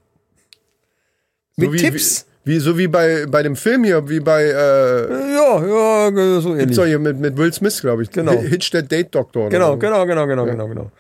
[1.57, 2.27] Mit so wie, Tipps.
[2.45, 6.55] Wie, wie, so wie bei, bei dem Film hier, wie bei, äh, Ja, ja, so
[6.55, 6.77] ähnlich.
[6.77, 8.11] so hier mit, mit Will Smith, glaube ich.
[8.11, 8.33] Genau.
[8.33, 9.49] Hitch der Date Doctor.
[9.49, 9.79] Genau, so.
[9.79, 10.93] genau, genau, genau, genau, genau.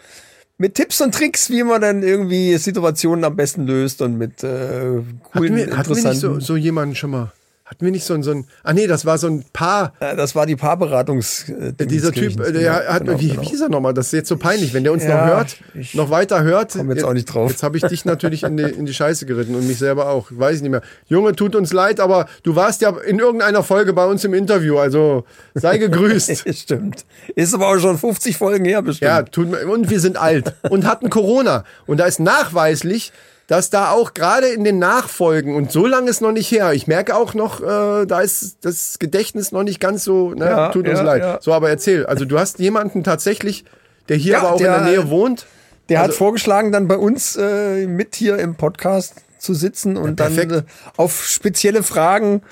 [0.59, 4.49] Mit Tipps und Tricks, wie man dann irgendwie Situationen am besten löst und mit äh,
[4.49, 6.21] Hatten coolen, wir, hatten wir nicht interessanten.
[6.21, 7.33] so, so jemanden schon mal?
[7.69, 10.15] Hatten wir nicht so ein, so ein, ah nee, das war so ein Paar, Äh,
[10.15, 11.49] das war die Paarberatungs.
[11.49, 13.43] Äh, Dieser Typ, äh, der genau, hat, genau, wie, genau.
[13.43, 13.93] wie hieß er nochmal?
[13.93, 16.75] Das ist jetzt so peinlich, wenn der uns Ja, noch hört, ich noch weiter hört.
[16.75, 17.51] komm jetzt auch nicht drauf.
[17.51, 20.29] Jetzt habe ich dich natürlich in die, in die Scheiße geritten und mich selber auch.
[20.31, 20.83] Weiß ich nicht mehr.
[21.09, 24.79] Junge, tut uns leid, aber du warst ja in irgendeiner Folge bei uns im Interview,
[24.79, 25.25] also
[25.55, 26.45] sei gegrüßt.
[26.55, 27.05] Stimmt.
[27.35, 29.09] Ist aber auch schon 50 Folgen her bestimmt.
[29.09, 31.65] ja, tut und wir sind alt und hatten Corona.
[31.87, 33.13] Und da ist nachweislich,
[33.47, 36.87] dass da auch gerade in den Nachfolgen, und so lange ist noch nicht her, ich
[36.87, 40.89] merke auch noch, äh, da ist das Gedächtnis noch nicht ganz so, ne, Ja, tut
[40.89, 41.23] uns ja, leid.
[41.23, 41.39] ja.
[41.41, 43.65] So, aber erzähl, also du hast jemanden tatsächlich,
[44.09, 45.47] der hier aber auch der- in der Nähe wohnt.
[45.89, 50.19] Der hat Also- vorgeschlagen, dann bei uns äh, mit hier im Podcast zu sitzen und
[50.19, 50.63] dann äh,
[50.97, 52.43] auf spezielle Fragen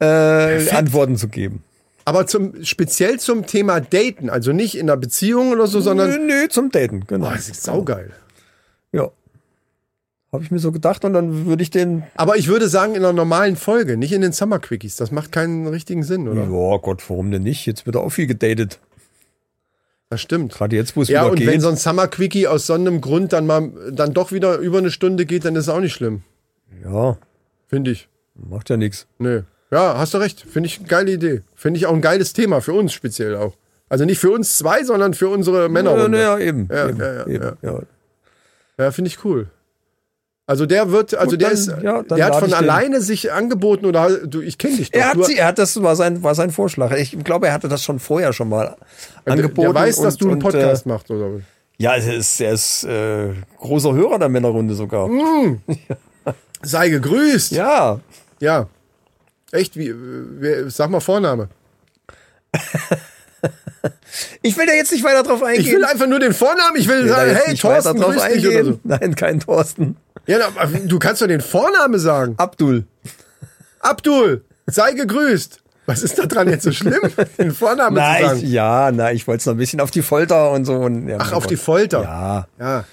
[0.00, 1.62] äh, Antworten zu geben.
[2.06, 6.18] Aber zum, speziell zum Thema Daten, also nicht in einer Beziehung oder so, sondern, Nö,
[6.18, 7.28] nö, zum Daten, genau.
[7.28, 8.10] oh, das ist saugeil.
[10.32, 10.36] Ja.
[10.36, 12.04] Habe ich mir so gedacht und dann würde ich den.
[12.14, 14.96] Aber ich würde sagen, in einer normalen Folge, nicht in den Summer Quickies.
[14.96, 16.42] Das macht keinen richtigen Sinn, oder?
[16.42, 17.66] Ja, Gott, warum denn nicht?
[17.66, 18.78] Jetzt wird auch viel gedatet.
[20.08, 20.52] Das stimmt.
[20.54, 21.46] Gerade jetzt, wo es Ja, wieder und geht.
[21.48, 24.78] wenn so ein Summer Quickie aus so einem Grund dann mal dann doch wieder über
[24.78, 26.22] eine Stunde geht, dann ist es auch nicht schlimm.
[26.84, 27.16] ja,
[27.68, 28.08] Finde ich.
[28.34, 29.06] macht ja nichts.
[29.18, 29.42] Nö.
[29.70, 30.40] Ja, hast du recht.
[30.48, 31.42] Finde ich eine geile Idee.
[31.54, 33.54] Finde ich auch ein geiles Thema für uns speziell auch.
[33.88, 35.96] Also nicht für uns zwei, sondern für unsere Männer.
[35.96, 36.68] Ja, ja, eben.
[36.70, 37.56] Ja, eben, ja, ja, eben, ja.
[37.62, 37.80] ja.
[38.78, 39.48] Ja, finde ich cool.
[40.50, 42.68] Also der wird, also Gut, der dann- ist, ja, der hat von ich den.
[42.68, 44.98] alleine sich angeboten oder du, ich kenne dich doch.
[44.98, 46.90] Er hat sie, er hat das war sein, war sein Vorschlag.
[46.96, 48.74] Ich glaube, er hatte das schon vorher schon mal
[49.24, 49.60] angeboten.
[49.72, 51.36] der weiß, dass und- du einen und, Podcast machst oder?
[51.36, 51.40] Äh,
[51.78, 55.08] ja, er ist, er ist äh, großer Hörer der Männerrunde sogar.
[56.62, 57.52] Sei gegrüßt.
[57.52, 58.00] Ja,
[58.40, 58.66] Ja.
[59.52, 61.48] Echt, wie, wer, sag mal Vorname.
[64.42, 65.64] ich will da jetzt nicht weiter drauf eingehen.
[65.64, 68.58] Ich will einfach nur den Vornamen, ich will will sagen, hey, Thorsten, grüß dich oder
[68.58, 68.64] eingehen.
[68.64, 68.80] so.
[68.84, 69.96] Nein, kein Thorsten.
[70.26, 70.38] Ja,
[70.86, 72.34] du kannst doch den Vornamen sagen.
[72.36, 72.84] Abdul.
[73.80, 75.60] Abdul, sei gegrüßt.
[75.86, 77.00] Was ist da dran jetzt so schlimm,
[77.38, 78.38] den Vornamen zu Nein, sagen?
[78.44, 80.74] ich, ja, na, ich wollte es noch ein bisschen auf die Folter und so.
[80.74, 81.64] Und, ja, Ach, auf die Gott.
[81.64, 82.02] Folter.
[82.02, 82.84] Ja, Ja,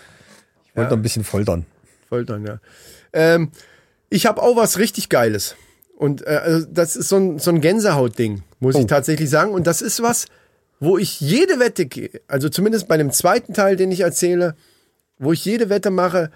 [0.66, 1.66] ich wollte noch ein bisschen foltern.
[2.10, 2.60] Foltern, ja.
[3.14, 3.52] Ähm,
[4.10, 5.56] ich habe auch was richtig Geiles.
[5.98, 8.88] Und äh, also das ist so ein, so ein Gänsehautding, muss ich Oh.
[8.88, 9.52] tatsächlich sagen.
[9.52, 10.26] Und das ist was,
[10.80, 14.56] wo ich jede Wette gehe, also zumindest bei dem zweiten Teil, den ich erzähle,
[15.20, 16.32] wo ich jede Wette mache,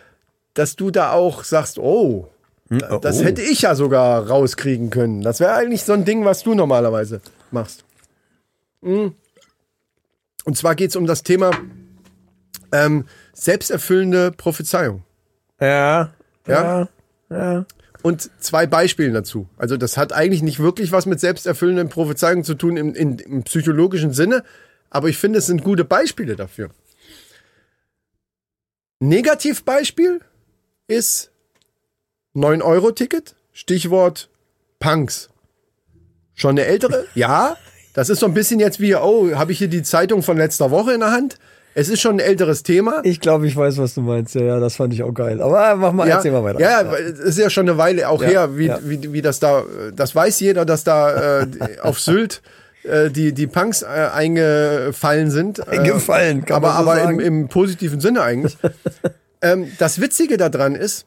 [0.53, 2.29] dass du da auch sagst, oh,
[2.69, 3.23] das oh.
[3.23, 5.21] hätte ich ja sogar rauskriegen können.
[5.21, 7.83] Das wäre eigentlich so ein Ding, was du normalerweise machst.
[8.81, 9.07] Mm.
[10.45, 11.51] Und zwar geht es um das Thema
[12.71, 15.03] ähm, selbsterfüllende Prophezeiung.
[15.59, 16.13] Ja,
[16.47, 16.87] Ja?
[17.29, 17.65] ja, ja.
[18.01, 19.47] und zwei Beispielen dazu.
[19.57, 23.43] Also das hat eigentlich nicht wirklich was mit selbsterfüllenden Prophezeiungen zu tun im, in, im
[23.43, 24.43] psychologischen Sinne,
[24.89, 26.69] aber ich finde, es sind gute Beispiele dafür.
[28.99, 30.21] Negativbeispiel
[30.91, 31.31] ist
[32.35, 34.29] 9-Euro-Ticket, Stichwort
[34.79, 35.29] Punks.
[36.35, 37.05] Schon eine ältere?
[37.15, 37.55] Ja,
[37.93, 40.71] das ist so ein bisschen jetzt wie, oh, habe ich hier die Zeitung von letzter
[40.71, 41.37] Woche in der Hand?
[41.73, 42.99] Es ist schon ein älteres Thema.
[43.03, 44.35] Ich glaube, ich weiß, was du meinst.
[44.35, 45.41] Ja, ja, das fand ich auch geil.
[45.41, 46.59] Aber mach mal, ja, erzähl mal weiter.
[46.59, 48.79] Ja, ja, es ist ja schon eine Weile auch Ja, her, wie, ja.
[48.83, 49.63] wie, wie das da,
[49.95, 51.47] das weiß jeder, dass da äh,
[51.81, 52.41] auf Sylt
[52.83, 55.59] äh, die, die Punks äh, eingefallen sind.
[55.59, 57.19] Äh, Eingefallen, kann aber man so aber im, sagen.
[57.19, 58.57] im positiven Sinne eigentlich.
[59.41, 61.05] ähm, das Witzige daran ist,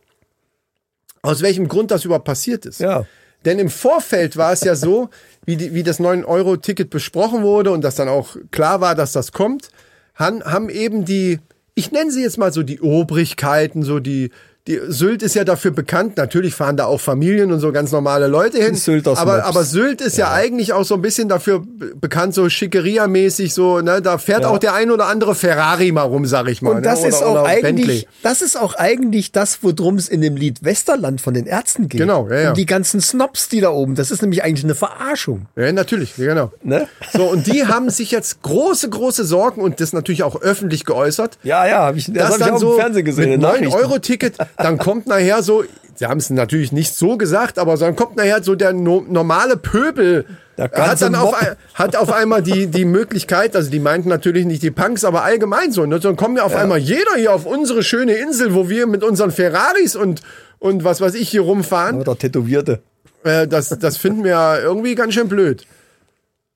[1.23, 2.81] aus welchem Grund das überhaupt passiert ist.
[2.81, 3.07] Ja.
[3.45, 5.11] Denn im Vorfeld war es ja so,
[5.47, 9.33] wie, die, wie das 9-Euro-Ticket besprochen wurde und dass dann auch klar war, dass das
[9.33, 9.71] kommt,
[10.15, 11.41] han, haben eben die,
[11.75, 14.31] ich nenne sie jetzt mal so die Obrigkeiten, so die,
[14.67, 16.17] die Sylt ist ja dafür bekannt.
[16.17, 18.81] Natürlich fahren da auch Familien und so ganz normale Leute hin.
[19.05, 20.29] Aber, aber Sylt ist ja.
[20.29, 20.33] ja.
[20.33, 21.63] eigentlich auch so ein bisschen dafür
[21.95, 24.49] bekannt, so Schickeria-mäßig, so, ne, da fährt ja.
[24.49, 26.71] auch der ein oder andere Ferrari mal rum, sag ich mal.
[26.71, 26.83] Und ne?
[26.83, 27.09] das ne?
[27.09, 28.07] oder, ist auch eigentlich, Bentley.
[28.23, 32.01] das ist auch eigentlich das, worum es in dem Lied Westerland von den Ärzten geht.
[32.01, 32.49] Genau, ja, ja.
[32.49, 35.47] Und die ganzen Snobs, die da oben, das ist nämlich eigentlich eine Verarschung.
[35.57, 36.53] Ja, natürlich, genau.
[36.63, 36.89] Ne?
[37.13, 41.37] So, und die haben sich jetzt große, große Sorgen und das natürlich auch öffentlich geäußert.
[41.43, 43.29] Ja, ja, habe ich, das, hab ich auch so im Fernsehen gesehen.
[43.29, 45.65] Mit 9-Euro-Ticket dann kommt nachher so,
[45.95, 49.57] sie haben es natürlich nicht so gesagt, aber dann kommt nachher so der no normale
[49.57, 50.27] Pöbel.
[50.57, 51.35] Der Hat dann auf,
[51.75, 55.73] hat auf einmal die, die Möglichkeit, also die meinten natürlich nicht die Punks, aber allgemein
[55.73, 55.85] so.
[55.85, 55.99] Ne?
[55.99, 59.33] Dann kommen ja auf einmal jeder hier auf unsere schöne Insel, wo wir mit unseren
[59.33, 60.23] Ferraris und,
[60.61, 62.01] und was weiß ich hier rumfahren.
[62.01, 62.83] Oder Tätowierte.
[63.25, 65.67] Äh, das, das finden wir ja irgendwie ganz schön blöd.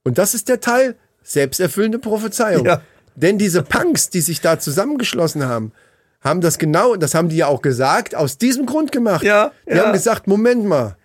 [0.05, 2.65] Und das ist der Teil selbsterfüllende Prophezeiung.
[2.65, 2.81] Ja.
[3.17, 5.73] Denn diese Punks, die sich da zusammengeschlossen haben,
[6.21, 9.23] haben das genau, das haben die ja auch gesagt, aus diesem Grund gemacht.
[9.23, 9.85] Ja, Die ja.
[9.85, 10.97] haben gesagt, Moment mal.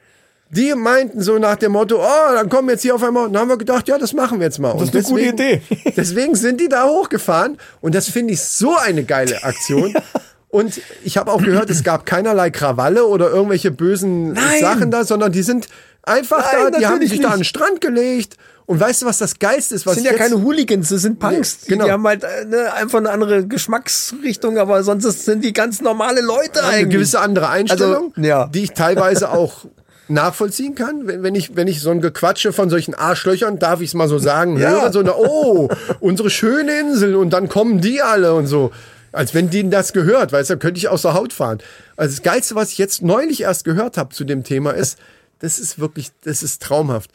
[0.49, 3.49] Die meinten so nach dem Motto, oh, dann kommen jetzt hier auf einmal, dann haben
[3.49, 4.73] wir gedacht, ja, das machen wir jetzt mal.
[4.77, 5.61] Das ist eine gute Idee.
[5.97, 9.95] deswegen sind die da hochgefahren und das finde ich so eine geile Aktion.
[10.49, 14.59] Und ich habe auch gehört, es gab keinerlei Krawalle oder irgendwelche bösen Nein.
[14.59, 15.67] Sachen da, sondern die sind
[16.03, 17.49] einfach Nein, da, die haben sich da an den nicht.
[17.49, 18.37] Strand gelegt.
[18.65, 19.85] Und weißt du, was das Geilste ist?
[19.85, 21.59] Was Das sind ja keine Hooligans, das sind Punks.
[21.63, 21.83] Nee, genau.
[21.83, 25.81] Die, die haben halt äh, ne, einfach eine andere Geschmacksrichtung, aber sonst sind die ganz
[25.81, 26.93] normale Leute eine eigentlich.
[26.93, 28.47] gewisse andere Einstellung, Also, ja.
[28.47, 29.65] die ich teilweise auch
[30.07, 33.89] nachvollziehen kann, wenn, wenn ich wenn ich so ein Gequatsche von solchen Arschlöchern, darf ich
[33.89, 34.69] es mal so sagen, Ja.
[34.69, 38.71] höre, so eine, oh, unsere schöne Insel und dann kommen die alle und so.
[39.11, 41.59] Als wenn denen das gehört, weißt du, dann könnte ich aus der Haut fahren.
[41.97, 44.97] Also das Geilste, was ich jetzt neulich erst gehört habe zu dem Thema ist,
[45.39, 47.11] das ist wirklich, das ist traumhaft.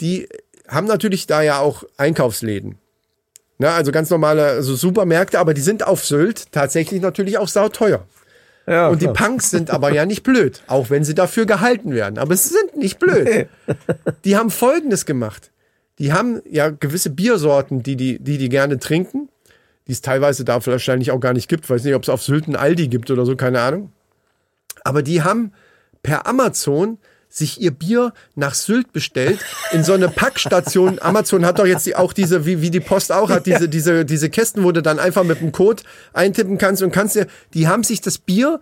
[0.00, 0.28] Die
[0.68, 2.76] haben natürlich da ja auch Einkaufsläden.
[3.58, 8.06] Na, also ganz normale also Supermärkte, aber die sind auf Sylt tatsächlich natürlich auch sauteuer.
[8.68, 9.14] ja, Und die klar.
[9.28, 12.18] Punks sind aber ja nicht blöd, auch wenn sie dafür gehalten werden.
[12.18, 13.48] Aber sie sind nicht blöd.
[14.24, 15.50] Die haben Folgendes gemacht.
[15.98, 19.28] Die haben ja gewisse Biersorten, die die, die, die gerne trinken,
[19.88, 21.68] die es teilweise da wahrscheinlich auch gar nicht gibt.
[21.68, 23.92] Weiß nicht, ob es auf Sylt ein Aldi gibt oder so, keine Ahnung.
[24.84, 25.52] Aber die haben
[26.04, 29.40] per Amazon sich ihr Bier nach Sylt bestellt
[29.72, 30.98] in so eine Packstation.
[31.02, 34.04] Amazon hat doch jetzt die, auch diese, wie, wie die Post auch hat, diese, diese,
[34.04, 37.68] diese Kästen, wo du dann einfach mit dem Code eintippen kannst und kannst dir, die
[37.68, 38.60] haben sich das Bier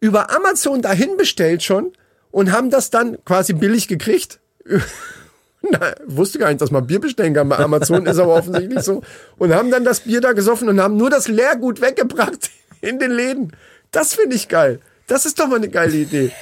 [0.00, 1.92] über Amazon dahin bestellt schon
[2.30, 4.40] und haben das dann quasi billig gekriegt.
[5.70, 9.02] Na, wusste gar nicht, dass man Bier bestellen kann bei Amazon, ist aber offensichtlich so.
[9.38, 12.50] Und haben dann das Bier da gesoffen und haben nur das Leergut weggebracht
[12.82, 13.52] in den Läden.
[13.90, 14.80] Das finde ich geil.
[15.06, 16.32] Das ist doch mal eine geile Idee.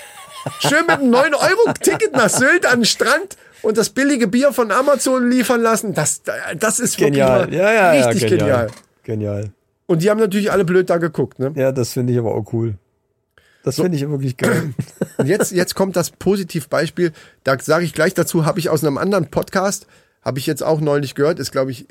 [0.60, 5.30] Schön mit einem 9-Euro-Ticket nach Sylt an den Strand und das billige Bier von Amazon
[5.30, 5.94] liefern lassen.
[5.94, 6.22] Das,
[6.58, 7.42] das ist Genial.
[7.42, 8.66] wirklich Ja, mal ja, ja, richtig genial.
[9.04, 9.50] Genial.
[9.86, 11.38] Und die haben natürlich alle blöd da geguckt.
[11.38, 11.52] Ne?
[11.54, 12.74] Ja, das finde ich aber auch cool.
[13.64, 14.74] Das finde ich wirklich geil.
[15.18, 17.12] Und jetzt, jetzt kommt das Positivbeispiel.
[17.44, 19.86] Da sage ich gleich dazu, habe ich aus einem anderen Podcast,
[20.24, 21.86] habe ich jetzt auch neulich gehört, ist glaube ich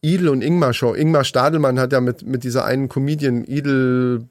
[0.00, 0.94] Idel und Ingmar Show.
[0.94, 4.24] Ingmar Stadelmann hat ja mit, mit dieser einen Comedian Idel,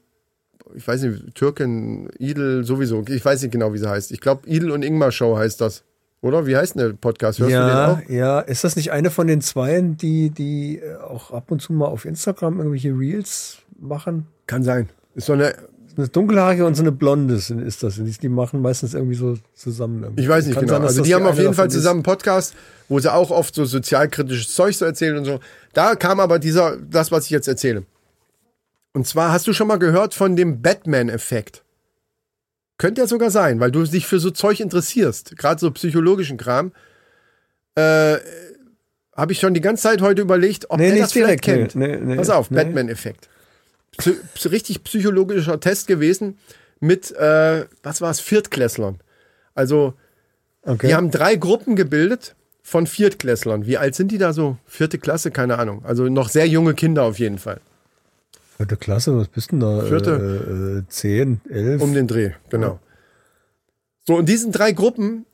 [0.74, 4.12] ich weiß nicht, Türken, Idel sowieso, ich weiß nicht genau, wie sie heißt.
[4.12, 5.84] Ich glaube, Idel und Ingmar Show heißt das.
[6.20, 6.46] Oder?
[6.46, 7.40] Wie heißt denn der Podcast?
[7.40, 8.08] Hörst du den ja, auch?
[8.08, 8.40] ja.
[8.40, 11.86] Ist das nicht eine von den Zweien, die, die äh, auch ab und zu mal
[11.86, 14.26] auf Instagram irgendwelche Reels machen?
[14.46, 14.88] Kann sein.
[15.16, 15.52] Ist so eine,
[15.96, 17.96] Eine dunkelhaarige und so eine blonde ist das.
[17.96, 20.04] Die die machen meistens irgendwie so zusammen.
[20.04, 20.22] irgendwie.
[20.22, 20.74] Ich weiß nicht Kann genau.
[20.74, 22.54] sein, also das die haben auf jeden Fall zusammen einen Podcast,
[22.88, 25.40] wo sie auch oft so sozialkritisches Zeug so erzählen und so.
[25.74, 27.84] Da kam aber dieser, das, was ich jetzt erzähle.
[28.92, 31.62] Und zwar hast du schon mal gehört von dem Batman-Effekt.
[32.78, 36.72] Könnte ja sogar sein, weil du dich für so Zeug interessierst, gerade so psychologischen Kram.
[37.74, 38.18] Äh,
[39.14, 41.72] Habe ich schon die ganze Zeit heute überlegt, ob Nee, der nicht das vielleicht direkt,
[41.72, 41.76] kennt.
[41.76, 42.16] nee, nee.
[42.16, 42.48] Pass auf.
[42.48, 43.28] Batman-Effekt.
[43.98, 46.38] Psy- richtig psychologischer Test gewesen.
[46.80, 48.98] mit, äh, was war es, Viertklässlern.
[49.54, 49.94] Also,
[50.64, 50.88] Okay.
[50.88, 53.66] die haben drei Gruppen gebildet von Viertklässlern.
[53.66, 54.56] Wie alt sind die da so?
[54.66, 55.30] Vierte Klasse?
[55.30, 55.84] Keine Ahnung.
[55.84, 57.60] Also noch sehr junge Kinder auf jeden Fall.
[58.56, 59.80] Vierte Klasse, was bist denn da?
[59.80, 60.10] Vierte.
[60.10, 61.82] Äh, äh, zehn, elf.
[61.82, 62.80] Um den Dreh, genau.
[64.06, 65.26] So, in diesen drei Gruppen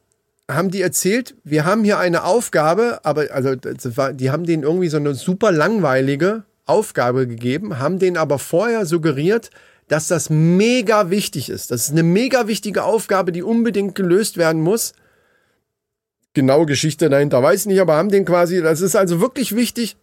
[0.51, 3.51] haben die erzählt, wir haben hier eine Aufgabe, aber also
[3.97, 8.87] war, die haben denen irgendwie so eine super langweilige Aufgabe gegeben, haben denen aber vorher
[8.87, 9.51] suggeriert,
[9.89, 11.71] dass das mega wichtig ist.
[11.71, 14.93] Das ist eine mega wichtige Aufgabe, die unbedingt gelöst werden muss.
[16.35, 19.97] Genaue Geschichte dahinter weiß ich nicht, aber haben den quasi, das ist also wirklich wichtig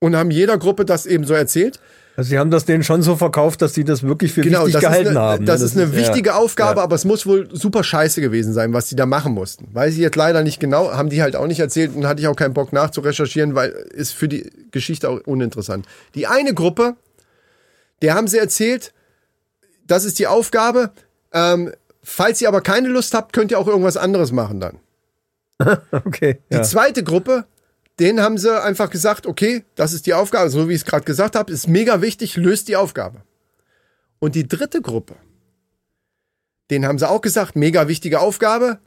[0.00, 1.80] und haben jeder Gruppe das eben so erzählt.
[2.18, 4.72] Also sie haben das denen schon so verkauft, dass sie das wirklich für Genau, wichtig
[4.72, 5.44] das, ist gehalten eine, haben.
[5.44, 5.46] ne?
[5.46, 6.82] das, ist eine wichtige ja, Aufgabe, ja.
[6.82, 9.68] aber es muss wohl super scheiße gewesen sein, was die da machen mussten.
[9.72, 12.26] Weiß ich jetzt leider nicht genau, haben die halt auch nicht erzählt und hatte ich
[12.26, 15.86] auch keinen Bock nachzurecherchieren, weil ist für die Geschichte auch uninteressant.
[16.16, 16.96] Die eine Gruppe,
[18.02, 18.92] der haben sie erzählt,
[19.86, 20.90] das ist die Aufgabe.
[21.32, 21.70] Ähm,
[22.02, 24.78] falls ihr aber keine Lust habt, könnt ihr auch irgendwas anderes machen dann.
[25.92, 26.38] Okay.
[26.50, 26.62] Die Ja.
[26.64, 27.44] zweite Gruppe,
[27.98, 31.04] denen haben sie einfach gesagt, okay, das ist die Aufgabe, so wie ich es gerade
[31.04, 33.22] gesagt habe, ist mega wichtig, löst die Aufgabe.
[34.18, 35.16] Und die dritte Gruppe,
[36.70, 38.78] denen haben sie auch gesagt, mega wichtige Aufgabe.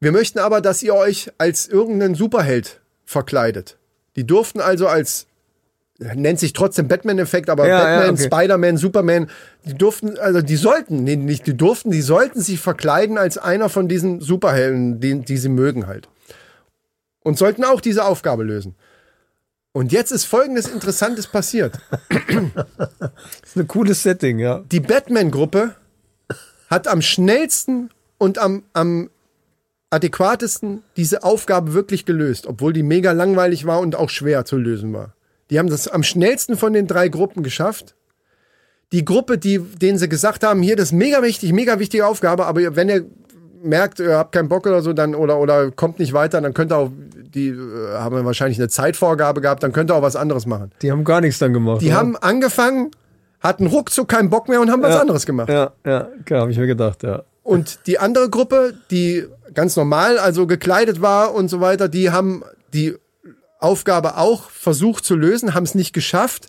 [0.00, 3.78] Wir möchten aber, dass ihr euch als irgendeinen Superheld verkleidet.
[4.16, 5.26] Die durften also als
[6.14, 8.24] nennt sich trotzdem Batman-Effekt, aber Ja, ja, Batman, okay.
[8.24, 9.30] Spider-Man, Superman,
[9.64, 13.68] die durften, also die sollten, nee, nicht die durften, die sollten sich verkleiden als einer
[13.68, 16.08] von diesen Superhelden, die, die sie mögen halt.
[17.22, 18.74] Und sollten auch diese Aufgabe lösen.
[19.72, 21.78] Und jetzt ist folgendes Interessantes passiert.
[23.08, 23.10] Das
[23.44, 24.62] ist ein cooles Setting, ja.
[24.70, 25.74] Die Batman-Gruppe
[26.68, 29.10] hat am schnellsten und am, am
[29.90, 34.92] adäquatesten diese Aufgabe wirklich gelöst, obwohl die mega langweilig war und auch schwer zu lösen
[34.92, 35.14] war.
[35.50, 37.94] Die haben das am schnellsten von den drei Gruppen geschafft.
[38.92, 42.46] Die Gruppe, die, denen sie gesagt haben, hier, das ist mega wichtig, mega wichtige Aufgabe,
[42.46, 43.06] aber wenn ihr
[43.62, 46.72] merkt, ihr habt keinen Bock oder so, dann oder oder kommt nicht weiter, dann könnt
[46.72, 46.90] ihr auch,
[47.34, 50.70] die äh, haben wahrscheinlich eine Zeitvorgabe gehabt, dann könnt ihr auch was anderes machen.
[50.82, 51.80] Die haben gar nichts dann gemacht.
[51.82, 51.96] Die oder?
[51.96, 52.90] haben angefangen,
[53.40, 55.48] hatten ruckzuck keinen Bock mehr und haben was anderes gemacht.
[55.48, 57.22] Ja, ja, klar, habe ich mir gedacht, ja.
[57.42, 62.42] Und die andere Gruppe, die ganz normal, also gekleidet war und so weiter, die haben
[62.72, 62.96] die
[63.58, 66.48] Aufgabe auch versucht zu lösen, haben es nicht geschafft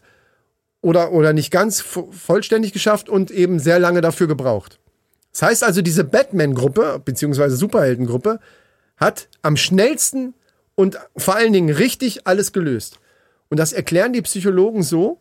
[0.81, 4.79] oder, oder nicht ganz vo- vollständig geschafft und eben sehr lange dafür gebraucht.
[5.33, 8.39] Das heißt also, diese Batman-Gruppe, beziehungsweise Superhelden-Gruppe,
[8.97, 10.35] hat am schnellsten
[10.75, 12.99] und vor allen Dingen richtig alles gelöst.
[13.49, 15.19] Und das erklären die Psychologen so,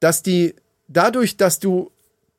[0.00, 0.54] dass die
[0.86, 1.90] dadurch, dass du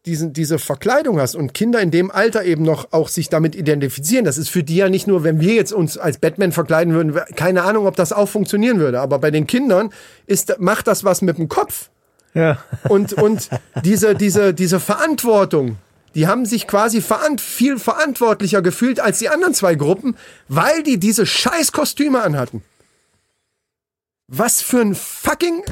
[0.06, 4.26] diesen, diese Verkleidung hast und Kinder in dem Alter eben noch auch sich damit identifizieren,
[4.26, 7.20] das ist für die ja nicht nur, wenn wir jetzt uns als Batman verkleiden würden,
[7.36, 9.92] keine Ahnung, ob das auch funktionieren würde, aber bei den Kindern
[10.26, 11.90] ist, macht das was mit dem Kopf.
[12.34, 12.64] Ja.
[12.88, 13.50] Und, und
[13.84, 15.78] diese, diese, diese Verantwortung,
[16.20, 20.18] die haben sich quasi verant viel verantwortlicher gefühlt als die anderen zwei Gruppen,
[20.50, 22.62] weil die diese scheiß Kostüme anhatten.
[24.28, 25.64] Was für ein fucking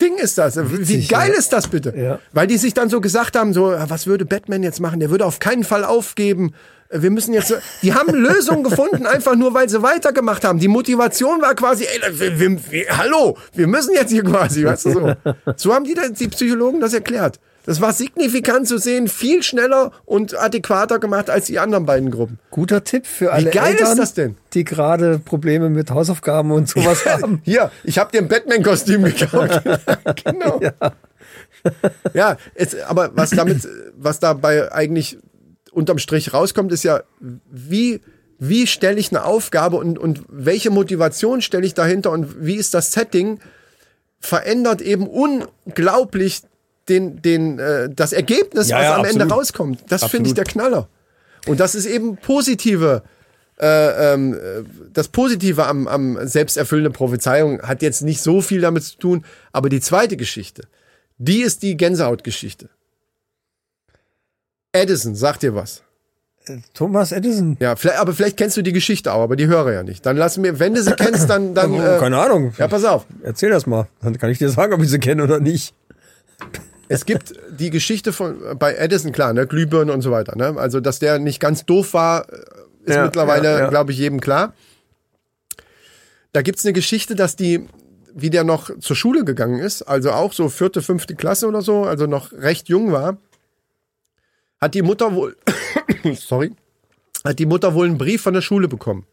[0.00, 0.56] Ding ist das?
[0.56, 1.36] Wie Witzig, geil ja.
[1.36, 1.92] ist das bitte?
[1.96, 2.20] Ja.
[2.30, 5.00] Weil die sich dann so gesagt haben, so, was würde Batman jetzt machen?
[5.00, 6.54] Der würde auf keinen Fall aufgeben.
[6.88, 10.60] Wir müssen jetzt, die haben Lösungen gefunden, einfach nur, weil sie weitergemacht haben.
[10.60, 14.84] Die Motivation war quasi, ey, wir, wir, wir, hallo, wir müssen jetzt hier quasi, weißt
[14.84, 15.14] du so.
[15.56, 17.40] So haben die, die Psychologen das erklärt.
[17.64, 22.38] Das war signifikant zu sehen, viel schneller und adäquater gemacht als die anderen beiden Gruppen.
[22.50, 24.36] Guter Tipp für alle geil ist Eltern, das denn?
[24.52, 27.40] die gerade Probleme mit Hausaufgaben und sowas haben.
[27.44, 29.62] Hier, ich habe dir ein Batman-Kostüm gekauft.
[30.24, 30.60] genau.
[32.14, 35.18] Ja, es, aber was damit, was dabei eigentlich
[35.70, 38.00] unterm Strich rauskommt, ist ja, wie,
[38.38, 42.74] wie stelle ich eine Aufgabe und, und welche Motivation stelle ich dahinter und wie ist
[42.74, 43.38] das Setting,
[44.18, 46.42] verändert eben unglaublich
[46.88, 49.32] den, den, äh, das Ergebnis, Ja, was ja, am Ende absolut.
[49.32, 49.84] rauskommt.
[49.88, 50.88] Das finde ich der Knaller.
[51.46, 53.02] Und das ist eben positive,
[53.60, 58.84] äh, ähm, äh, das Positive am, am selbsterfüllende Prophezeiung hat jetzt nicht so viel damit
[58.84, 60.62] zu tun, aber die zweite Geschichte,
[61.18, 62.68] die ist die Gänsehautgeschichte.
[64.72, 65.82] Edison, sagt dir was?
[66.74, 67.56] Thomas Edison.
[67.60, 70.04] Ja, vielleicht, aber vielleicht kennst du die Geschichte auch, aber die höre ja nicht.
[70.04, 72.52] Dann lass mir, wenn du sie kennst, dann, dann äh, Keine Ahnung.
[72.58, 73.06] ja, pass auf.
[73.22, 73.86] Erzähl das mal.
[74.00, 75.74] Dann kann ich dir sagen, ob ich sie kenne oder nicht.
[76.92, 80.36] Es gibt die Geschichte von bei Edison, klar, ne, Glühbirne und so weiter.
[80.36, 80.54] Ne?
[80.58, 82.36] Also, dass der nicht ganz doof war, äh,
[82.84, 83.68] ist Ja, mittlerweile, ja, ja.
[83.68, 84.54] glaube ich, jedem klar.
[86.32, 87.66] Da gibt's eine Geschichte, dass die,
[88.14, 91.84] wie der noch zur Schule gegangen ist, also auch so vierte, fünfte Klasse oder so,
[91.84, 93.18] also noch recht jung war,
[94.60, 95.36] hat die Mutter wohl,
[96.14, 96.52] sorry,
[97.24, 99.06] hat die Mutter wohl einen Brief von der Schule bekommen.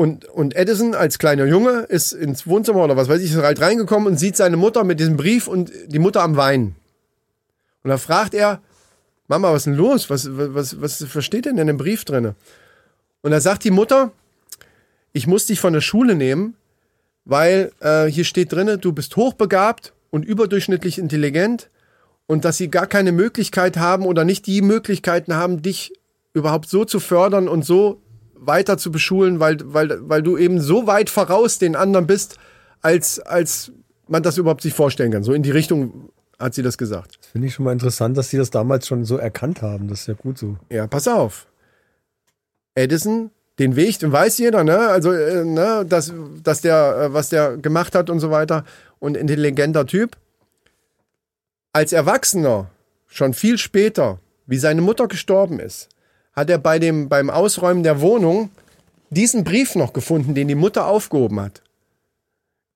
[0.00, 3.60] Und, und Edison als kleiner Junge ist ins Wohnzimmer oder was weiß ich, ist halt
[3.60, 6.74] reingekommen und sieht seine Mutter mit diesem Brief und die Mutter am Weinen.
[7.82, 8.62] Und da fragt er,
[9.28, 10.08] Mama, was ist denn los?
[10.08, 12.34] Was, was, was, was steht denn in dem Brief drin?
[13.20, 14.10] Und da sagt die Mutter,
[15.12, 16.54] ich muss dich von der Schule nehmen,
[17.26, 21.68] weil äh, hier steht drin, du bist hochbegabt und überdurchschnittlich intelligent
[22.26, 25.92] und dass sie gar keine Möglichkeit haben oder nicht die Möglichkeiten haben, dich
[26.32, 28.00] überhaupt so zu fördern und so
[28.40, 32.38] weiter zu beschulen, weil, weil, weil du eben so weit voraus den anderen bist,
[32.80, 33.72] als, als
[34.08, 35.22] man das überhaupt sich vorstellen kann.
[35.22, 37.18] So in die Richtung hat sie das gesagt.
[37.20, 39.88] Das finde ich schon mal interessant, dass sie das damals schon so erkannt haben.
[39.88, 40.56] Das ist ja gut so.
[40.70, 41.46] Ja, pass auf.
[42.74, 44.78] Edison, den Weg, den weiß jeder, ne?
[44.78, 48.64] Also, äh, ne, dass, dass der, äh, was der gemacht hat und so weiter.
[48.98, 50.16] Und intelligenter Typ.
[51.72, 52.70] Als Erwachsener,
[53.06, 55.88] schon viel später, wie seine Mutter gestorben ist,
[56.40, 58.50] hat er bei dem, beim Ausräumen der Wohnung
[59.10, 61.62] diesen Brief noch gefunden, den die Mutter aufgehoben hat.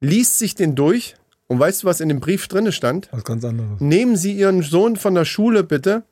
[0.01, 3.09] Liest sich den durch und weißt du, was in dem Brief drinne stand?
[3.13, 3.81] Was ganz anderes.
[3.81, 6.03] Nehmen Sie Ihren Sohn von der Schule bitte.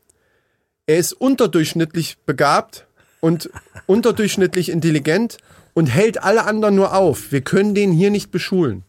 [0.87, 2.87] Er ist unterdurchschnittlich begabt
[3.21, 3.51] und
[3.87, 5.37] unterdurchschnittlich intelligent
[5.75, 7.33] und hält alle anderen nur auf.
[7.33, 8.85] Wir können den hier nicht beschulen.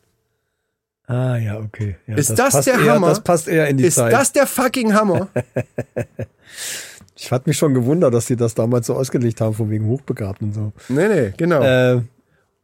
[1.06, 1.97] Ah, ja, okay.
[2.08, 3.10] Ja, Ist das passt der eher, Hammer?
[3.10, 4.13] Das passt eher in die Ist Zeit.
[4.13, 5.28] das der fucking Hammer?
[7.15, 10.41] ich hatte mich schon gewundert, dass die das damals so ausgelegt haben, von wegen hochbegabt
[10.41, 10.71] und so.
[10.89, 11.62] nee, nee, genau.
[11.62, 12.02] Äh,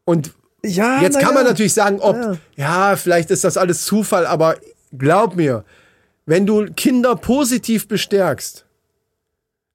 [0.05, 0.33] und
[0.63, 1.51] ja, Jetzt kann man ja.
[1.51, 2.37] natürlich sagen, ob, Ja.
[2.55, 2.95] ja.
[2.95, 4.55] vielleicht ist das alles Zufall, aber
[4.97, 5.63] glaub mir,
[6.25, 8.65] wenn du Kinder positiv bestärkst,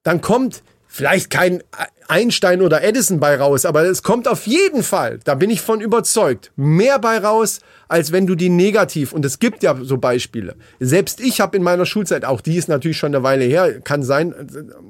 [0.03, 1.63] dann kommt vielleicht kein
[2.07, 5.81] Einstein oder Edison bei raus, aber es kommt auf jeden Fall, da bin ich von
[5.81, 10.55] überzeugt, mehr bei raus, als wenn du die negativ, und es gibt ja so Beispiele.
[10.79, 14.03] Selbst ich habe in meiner Schulzeit, auch die ist natürlich schon eine Weile her, kann
[14.03, 14.33] sein,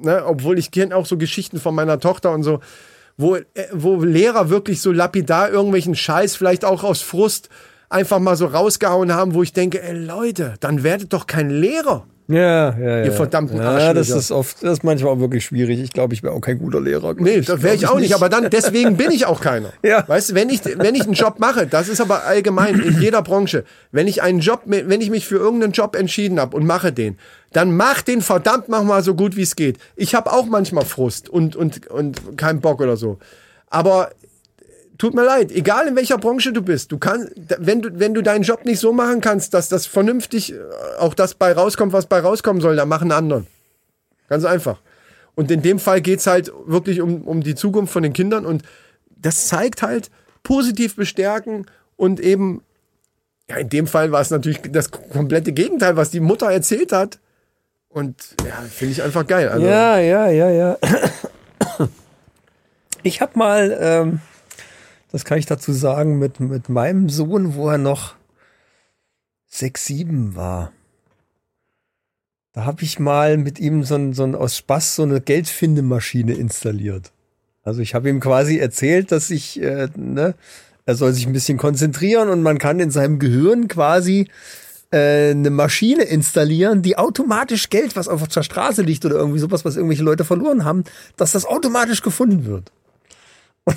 [0.01, 2.59] ne, obwohl ich kenne auch so Geschichten von meiner Tochter und so,
[3.17, 7.49] wo, äh, wo Lehrer wirklich so lapidar irgendwelchen Scheiß, vielleicht auch aus Frust,
[7.89, 12.05] einfach mal so rausgehauen haben, wo ich denke, ey Leute, dann werdet doch kein Lehrer.
[12.27, 13.05] Ja, ja, ja.
[13.05, 15.79] Ihr verdammten Ja, das ist oft, das ist manchmal auch wirklich schwierig.
[15.79, 17.13] Ich glaube, ich wäre auch kein guter Lehrer.
[17.17, 19.69] Nee, das wäre ich auch nicht, aber dann, deswegen bin ich auch keiner.
[19.83, 20.07] Ja.
[20.07, 23.21] Weißt du, wenn ich, wenn ich einen Job mache, das ist aber allgemein in jeder
[23.21, 26.91] Branche, wenn ich einen Job, wenn ich mich für irgendeinen Job entschieden habe und mache
[26.91, 27.17] den,
[27.53, 29.77] dann mach den verdammt mach mal so gut wie es geht.
[29.95, 33.19] Ich habe auch manchmal Frust und, und, und keinen Bock oder so.
[33.69, 34.09] Aber
[34.97, 38.21] tut mir leid, egal in welcher Branche du bist, du kannst, wenn du, wenn du
[38.21, 40.57] deinen Job nicht so machen kannst, dass das vernünftig äh,
[40.99, 43.47] auch das bei rauskommt, was bei rauskommen soll, dann mach einen anderen.
[44.29, 44.79] Ganz einfach.
[45.35, 48.63] Und in dem Fall geht's halt wirklich um, um die Zukunft von den Kindern und
[49.17, 50.09] das zeigt halt
[50.43, 51.65] positiv bestärken
[51.97, 52.61] und eben,
[53.49, 57.19] ja, in dem Fall war es natürlich das komplette Gegenteil, was die Mutter erzählt hat.
[57.89, 59.47] Und ja, finde ich einfach geil.
[59.49, 60.77] Also, Ja, ja, ja, ja.
[63.03, 64.19] Ich habe mal, ähm,
[65.15, 68.15] das kann ich dazu sagen, mit, mit meinem Sohn, wo er noch
[69.47, 70.73] sechs, sieben war.
[72.51, 76.33] Da habe ich mal mit ihm so ein, so ein aus Spaß so eine Geldfindemaschine
[76.33, 77.13] installiert.
[77.63, 80.35] Also ich habe ihm quasi erzählt, dass ich, äh, ne,
[80.85, 84.27] er soll sich ein bisschen konzentrieren und man kann in seinem Gehirn quasi
[84.91, 89.63] äh, eine Maschine installieren, die automatisch Geld, was auf der Straße liegt oder irgendwie sowas,
[89.63, 90.83] was irgendwelche Leute verloren haben,
[91.15, 92.73] dass das automatisch gefunden wird.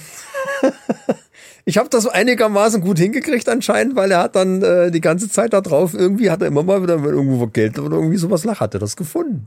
[1.68, 5.28] ich habe das so einigermaßen gut hingekriegt anscheinend, weil er hat dann äh, die ganze
[5.28, 8.42] Zeit da drauf, irgendwie hat er immer mal wieder, wenn irgendwo Geld oder irgendwie sowas
[8.44, 9.46] lag, hat er das gefunden.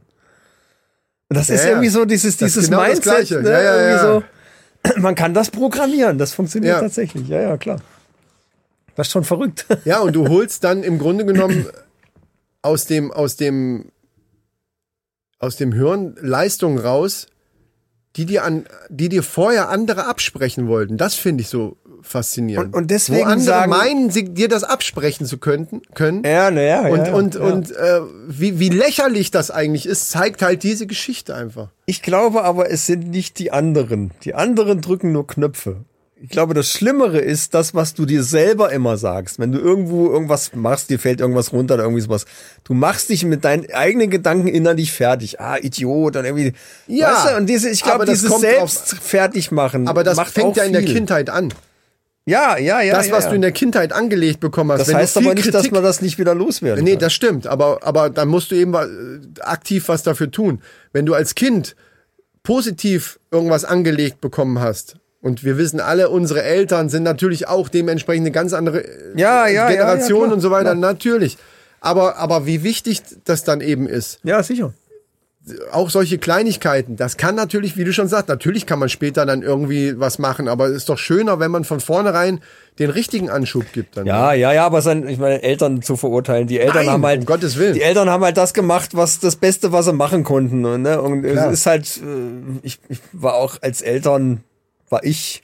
[1.30, 1.70] Und das Ja, ist ja.
[1.72, 3.50] irgendwie so dieses, dieses genau Mindset, ne?
[3.50, 4.24] Ja, so.
[5.02, 7.28] Man kann das programmieren, das funktioniert tatsächlich.
[7.28, 7.82] Ja, ja, klar.
[8.96, 9.66] Das ist schon verrückt.
[9.86, 11.66] Ja, und du holst dann im Grunde genommen
[12.62, 13.86] aus dem, aus dem,
[15.40, 17.26] aus dem Hirn Leistungen raus,
[18.16, 20.98] die dir an, die dir vorher andere absprechen wollten.
[20.98, 22.68] Das finde ich so faszinierend.
[22.74, 26.24] Und- und deswegen Wo andere sagen- meinen, sie, dir das absprechen zu könnten, können.
[26.26, 26.82] Ja, naja.
[26.88, 27.42] und, ja, und, ja.
[27.42, 31.70] und äh, wie, wie lächerlich das eigentlich ist, zeigt halt diese Geschichte einfach.
[31.86, 34.12] Ich glaube aber, es sind nicht die anderen.
[34.24, 35.78] Die anderen drücken nur Knöpfe.
[36.24, 39.40] Ich glaube, das Schlimmere ist das, was du dir selber immer sagst.
[39.40, 42.26] Wenn du irgendwo irgendwas machst, dir fällt irgendwas runter oder irgendwie sowas.
[42.64, 45.40] Du machst dich mit deinen eigenen Gedanken innerlich fertig.
[45.42, 46.16] Ah, Idiot.
[46.18, 46.54] Und irgendwie.
[46.86, 49.88] Ja, weißt du, und diese, ich glaube, dieses selbst fertig machen.
[49.88, 50.84] Aber das fängt ja in der.
[50.84, 51.52] Kindheit an.
[52.26, 52.96] Ja, ja, ja.
[52.96, 53.30] das, ja, was ja.
[53.32, 54.82] du in der Kindheit angelegt bekommen hast.
[54.82, 57.00] Das wenn heißt aber nicht, dass Kritik man das nicht wieder loswerden Nee, kann.
[57.00, 58.76] das stimmt, aber, aber dann musst du eben
[59.42, 60.62] aktiv was dafür tun.
[60.94, 61.76] Wenn du als Kind
[62.44, 68.26] positiv irgendwas angelegt bekommen hast, und wir wissen alle, unsere Eltern sind natürlich auch dementsprechend
[68.26, 70.76] eine ganz andere äh, Ja, ja, ja, Generation ja, klar, und so weiter, klar.
[70.76, 71.38] natürlich.
[71.80, 74.74] Aber, aber wie wichtig das dann eben ist, ja, sicher.
[75.72, 79.42] Auch solche Kleinigkeiten, das kann natürlich, wie du schon sagst, natürlich kann man später dann
[79.42, 82.42] irgendwie was machen, aber es ist doch schöner, wenn man von vornherein
[82.78, 83.98] den richtigen Anschub gibt.
[83.98, 86.48] Dann, Ja, ja, ja, aber sein, ich meine, Eltern zu verurteilen.
[86.48, 87.74] Die Eltern Nein, haben halt, um Gottes Willen.
[87.74, 90.64] die Eltern haben halt das gemacht, was das Beste, was sie machen konnten.
[90.64, 91.02] Und, ne?
[91.02, 91.48] und Klar.
[91.48, 94.44] es ist halt, äh, ich, ich war auch als Eltern,
[94.90, 95.44] war ich,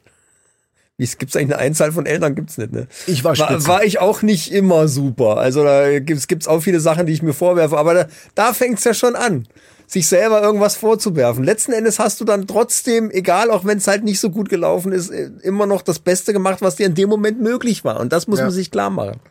[0.97, 2.87] wie es gibt's eigentlich eine Einzahl von Eltern, gibt's nicht, ne?
[3.07, 5.37] Ich war war, war ich auch nicht immer super.
[5.37, 8.83] Also da gibt's gibt's auch viele Sachen, die ich mir vorwerfe, aber da, da fängt's
[8.83, 9.47] ja schon an.
[9.89, 11.45] Sich selber irgendwas vorzuwerfen.
[11.45, 14.91] Letzten Endes hast du dann trotzdem, egal, auch wenn es halt nicht so gut gelaufen
[14.91, 17.99] ist, äh, immer noch das Beste gemacht, was dir in dem Moment möglich war.
[18.01, 18.45] Und das muss Ja.
[18.45, 19.21] man sich klar machen.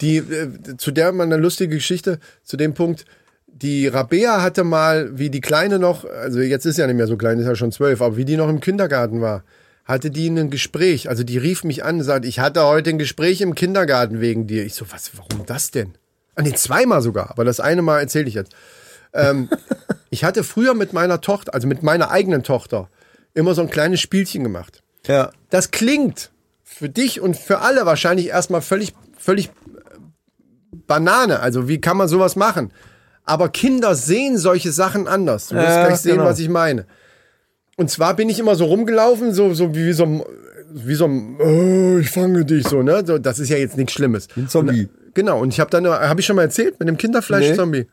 [0.00, 3.04] Die, äh, zu der mal eine lustige Geschichte, zu dem Punkt,
[3.48, 7.16] die Rabea hatte mal, wie die Kleine noch, also jetzt ist ja nicht mehr so
[7.16, 9.42] klein, ist ja schon zwölf, aber wie die noch im Kindergarten war,
[9.84, 11.08] hatte die ein Gespräch.
[11.08, 14.46] Also die rief mich an und sagt, ich hatte heute ein Gespräch im Kindergarten wegen
[14.46, 14.64] dir.
[14.64, 15.94] Ich so, was, warum das denn?
[16.36, 18.52] Ah, nee, zweimal sogar, aber das eine Mal erzähle ich jetzt.
[19.12, 19.48] Ähm,
[20.10, 22.88] ich hatte früher mit meiner Tochter, also mit meiner eigenen Tochter,
[23.34, 24.82] immer so ein kleines Spielchen gemacht.
[25.06, 25.30] Ja.
[25.50, 26.30] Das klingt
[26.62, 29.50] für dich und für alle wahrscheinlich erstmal völlig, völlig äh,
[30.86, 31.40] Banane.
[31.40, 32.72] Also wie kann man sowas machen?
[33.24, 35.48] Aber Kinder sehen solche Sachen anders.
[35.48, 36.24] Du wirst Ja, gleich sehen, genau.
[36.24, 36.86] was ich meine.
[37.76, 40.22] Und zwar bin ich immer so rumgelaufen, so, so wie, wie so ein,
[40.72, 43.02] wie so ein, oh, ich fange dich so, ne?
[43.06, 44.28] So, das ist ja jetzt nichts Schlimmes.
[44.36, 44.82] Ein Zombie.
[44.82, 45.40] Und, genau.
[45.40, 47.86] Und ich habe dann, habe ich schon mal erzählt, mit dem Kinderfleisch-Zombie.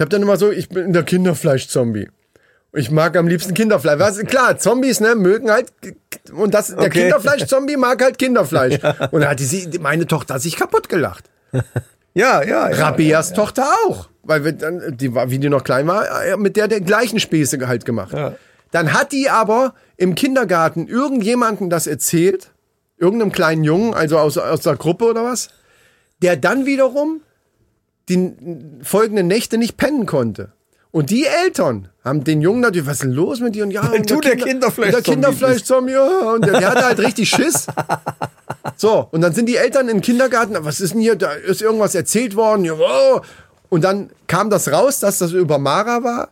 [0.00, 2.08] Ich habe dann immer so, ich bin der Kinderfleisch-Zombie.
[2.72, 3.98] Ich mag am liebsten Kinderfleisch.
[3.98, 5.70] Was, klar, Zombies, ne, mögen halt,
[6.32, 7.02] und das, der Okay.
[7.02, 8.78] Kinderfleisch-Zombie mag halt Kinderfleisch.
[9.10, 11.28] Und da hat die, meine Tochter hat sich kaputt gelacht.
[12.14, 12.76] Ja, ja, ja.
[12.76, 14.08] Rabeas Tochter auch.
[14.24, 17.20] Weil wir dann, die war, wie die noch klein war, äh, mit der der gleichen
[17.20, 18.14] Späße halt gemacht.
[18.14, 18.34] Ja.
[18.72, 22.50] Dann hat die aber im Kindergarten irgendjemanden das erzählt,
[22.98, 25.50] irgendeinem kleinen Jungen, also aus, aus der Gruppe oder was,
[26.20, 27.20] der dann wiederum
[28.10, 28.34] die
[28.82, 30.52] folgenden Nächte nicht pennen konnte.
[30.92, 33.62] Und die Eltern haben den Jungen natürlich, was ist denn los mit dir?
[33.62, 36.32] Und ja, und du der Kinderfleischzombie Der Kinderfleischzombie, ja.
[36.32, 37.66] Und der, der hatte halt richtig Schiss.
[38.76, 41.94] So, und dann sind die Eltern im Kindergarten, was ist denn hier, da ist irgendwas
[41.94, 43.24] erzählt worden, ja, wow.
[43.68, 46.30] Und dann kam das raus, dass das über Mara war.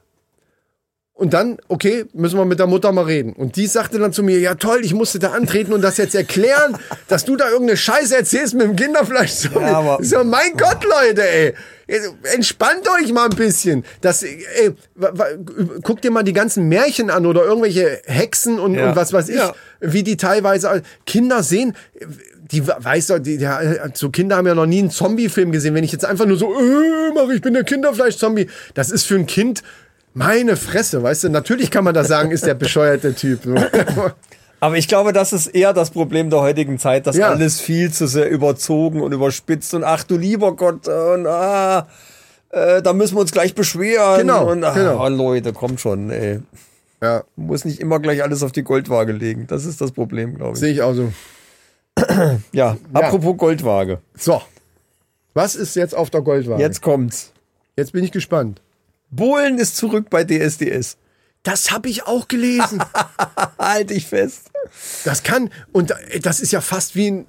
[1.19, 3.33] Und dann, okay, müssen wir mit der Mutter mal reden.
[3.33, 6.15] Und die sagte dann zu mir, ja toll, ich musste da antreten und das jetzt
[6.15, 6.77] erklären,
[7.09, 9.33] dass du da irgendeine Scheiße erzählst mit dem Kinderfleisch.
[9.33, 11.55] So, Ja, so, mein Gott, Leute, ey.
[12.35, 13.85] Entspannt euch mal ein bisschen.
[14.01, 15.27] Das, ey, wa- wa-
[15.83, 18.91] guck dir mal die ganzen Märchen an oder irgendwelche Hexen und, Ja.
[18.91, 19.55] und was weiß ich, Ja.
[19.81, 21.75] wie die teilweise Kinder sehen.
[22.53, 23.49] Die weiß doch, die, die,
[23.95, 25.75] so Kinder haben ja noch nie einen Zombie-Film gesehen.
[25.75, 29.17] Wenn ich jetzt einfach nur so, äh, mach, ich bin der Kinderfleisch-Zombie, das ist für
[29.17, 29.63] ein Kind
[30.19, 31.29] meine Fresse, weißt du?
[31.31, 33.41] Natürlich kann man da sagen, ist der bescheuerte Typ.
[34.61, 37.29] Aber ich glaube, das ist eher das Problem der heutigen Zeit, dass Ja.
[37.31, 41.87] alles viel zu sehr überzogen und überspitzt und ach du lieber Gott und ah,
[42.51, 44.19] äh, da müssen wir uns gleich beschweren.
[44.19, 45.09] Genau, und, ah, genau.
[45.09, 46.41] Leute, kommt schon, ey.
[47.01, 49.47] Ja, Muss nicht immer gleich alles auf die Goldwaage legen.
[49.47, 50.59] Das ist das Problem, glaube ich.
[50.59, 51.13] sehe ich auch so.
[52.53, 53.99] Ja, apropos Goldwaage.
[54.17, 54.43] So.
[55.35, 56.61] Was ist jetzt auf der Goldwaage?
[56.61, 57.33] Jetzt kommt's.
[57.77, 58.61] Jetzt bin ich gespannt.
[59.11, 60.97] Bohlen ist zurück bei DSDS.
[61.43, 62.83] Das habe ich auch gelesen.
[63.59, 64.51] Halt dich fest.
[65.05, 67.27] Das kann, und äh, das ist ja fast wie ein,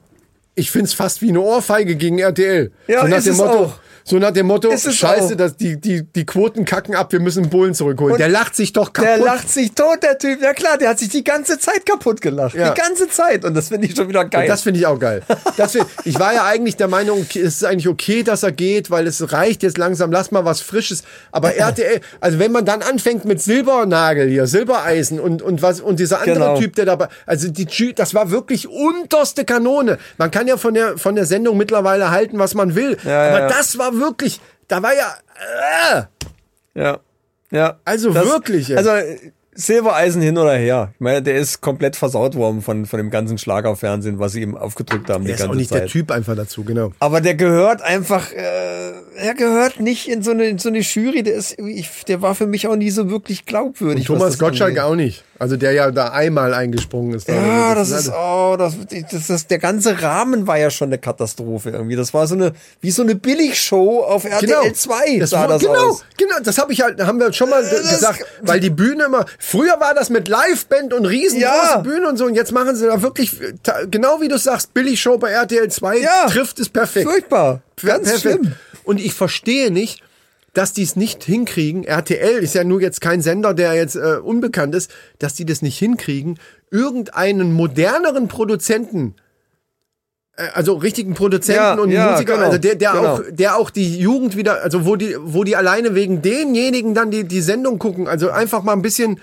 [0.56, 2.72] ich finde es fast wie eine Ohrfeige gegen RTL.
[2.88, 3.80] Ja, so nach ist dem Motto, auch.
[4.10, 7.20] So nach dem Motto, Ist es scheiße, dass die, die, die Quoten kacken ab, wir
[7.20, 8.14] müssen Bullen zurückholen.
[8.14, 9.08] Und der lacht sich doch kaputt.
[9.08, 10.42] Der lacht sich tot, der Typ.
[10.42, 12.56] Ja klar, der hat sich die ganze Zeit kaputt gelacht.
[12.56, 12.74] Ja.
[12.74, 13.46] Die ganze Zeit.
[13.46, 14.48] Und das finde ich schon wieder geil.
[14.48, 15.22] Das finde ich auch geil.
[15.58, 18.90] Das find, ich war ja eigentlich der Meinung, es ist eigentlich okay, dass er geht,
[18.90, 21.04] weil es reicht jetzt langsam, lass mal was Frisches.
[21.32, 26.00] Aber RTL, also wenn man dann anfängt mit Silbernagel hier, Silbereisen und, und was, und
[26.00, 26.58] dieser andere Genau.
[26.58, 29.98] Typ, der dabei, also die, das war wirklich unterste Kanone.
[30.18, 32.98] Man kann ja von der, von der Sendung mittlerweile halten, was man will.
[33.04, 33.48] Ja, ja, aber ja.
[33.50, 35.16] das war wirklich, da war ja,
[35.94, 36.04] äh,
[36.80, 37.00] Ja.
[37.52, 37.80] Ja.
[37.84, 38.78] Also wirklich, ey.
[38.78, 38.92] Also
[39.54, 40.92] Silbereisen hin oder her.
[40.94, 44.56] Ich meine, der ist komplett versaut worden von, von dem ganzen Schlagerfernsehen, was sie ihm
[44.56, 45.82] aufgedrückt haben die der ist ganze auch nicht Zeit.
[45.82, 46.94] der Typ einfach dazu, genau.
[47.00, 51.24] Aber der gehört einfach, äh, er gehört nicht in so eine, in so eine Jury.
[51.24, 54.06] Der ist, ich, der war für mich auch nie so wirklich glaubwürdig.
[54.06, 54.84] Thomas was das Gottschalk angeht.
[54.84, 55.24] auch nicht.
[55.38, 57.30] Also der ja da einmal eingesprungen ist.
[57.30, 57.34] da.
[57.34, 58.74] Ja, das ist, oh, das,
[59.12, 61.96] das, das, der ganze Rahmen war ja schon eine Katastrophe irgendwie.
[61.96, 62.52] Das war so eine,
[62.82, 66.04] wie so eine Billigshow auf RTL 2 das sah war, das genau, aus.
[66.18, 69.26] genau, das habe ich halt, haben wir schon mal das- gesagt, weil die Bühne immer,
[69.40, 71.78] früher war das mit Liveband und riesengroße Ja.
[71.78, 73.38] Bühne und so und jetzt machen sie da wirklich,
[73.90, 76.28] genau wie du sagst, Billigshow bei RTL 2 Ja.
[76.28, 77.08] trifft es perfekt.
[77.10, 77.62] Furchtbar.
[77.82, 78.22] Ganz Perfekt.
[78.22, 78.54] schlimm.
[78.84, 80.04] Und ich verstehe nicht,
[80.54, 81.84] dass die es nicht hinkriegen.
[81.84, 85.62] RTL ist ja nur jetzt kein Sender, der jetzt äh, unbekannt ist, dass die das
[85.62, 86.40] nicht hinkriegen,
[86.72, 89.16] irgendeinen moderneren Produzenten
[90.36, 93.08] äh, also richtigen Produzenten Ja, und ja, Musiker, genau, also der, der genau.
[93.08, 97.12] auch, der auch die Jugend wieder, also wo die, wo die alleine wegen denjenigen dann
[97.12, 99.20] die, die Sendung gucken, also einfach mal ein bisschen,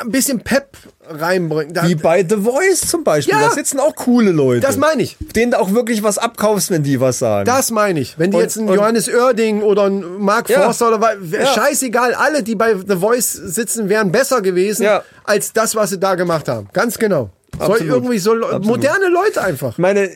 [0.00, 0.76] ein bisschen Pep
[1.08, 1.74] reinbringen.
[1.74, 3.34] Da, Wie bei The Voice zum Beispiel.
[3.34, 3.48] Ja.
[3.48, 4.60] Da sitzen auch coole Leute.
[4.60, 5.16] das meine ich.
[5.36, 7.46] denen du auch wirklich was abkaufst, wenn die was sagen.
[7.46, 8.18] Das meine ich.
[8.18, 10.62] Wenn die Und- jetzt einen und- Johannes Oerding oder einen Mark Ja.
[10.64, 11.46] Forster oder was, Ja.
[11.46, 14.86] scheißegal, alle, die bei The Voice sitzen, wären besser gewesen
[15.24, 16.68] als das, was sie da gemacht haben.
[16.72, 17.30] Ganz genau.
[17.58, 17.92] Soll Absolut.
[17.94, 18.64] irgendwie so Absolut.
[18.66, 19.78] moderne Leute einfach.
[19.78, 20.10] meine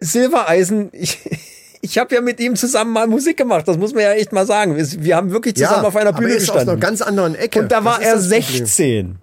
[0.00, 1.18] Silbereisen, ich,
[1.82, 4.46] ich habe ja mit ihm zusammen mal Musik gemacht, das muss man ja echt mal
[4.46, 4.76] sagen.
[4.76, 6.80] Wir haben wirklich zusammen auf einer Bühne ist aus einer gestanden.
[6.80, 7.60] ganz anderen Ecke.
[7.60, 8.42] Und da war Das er das Problem.
[8.42, 9.16] 16.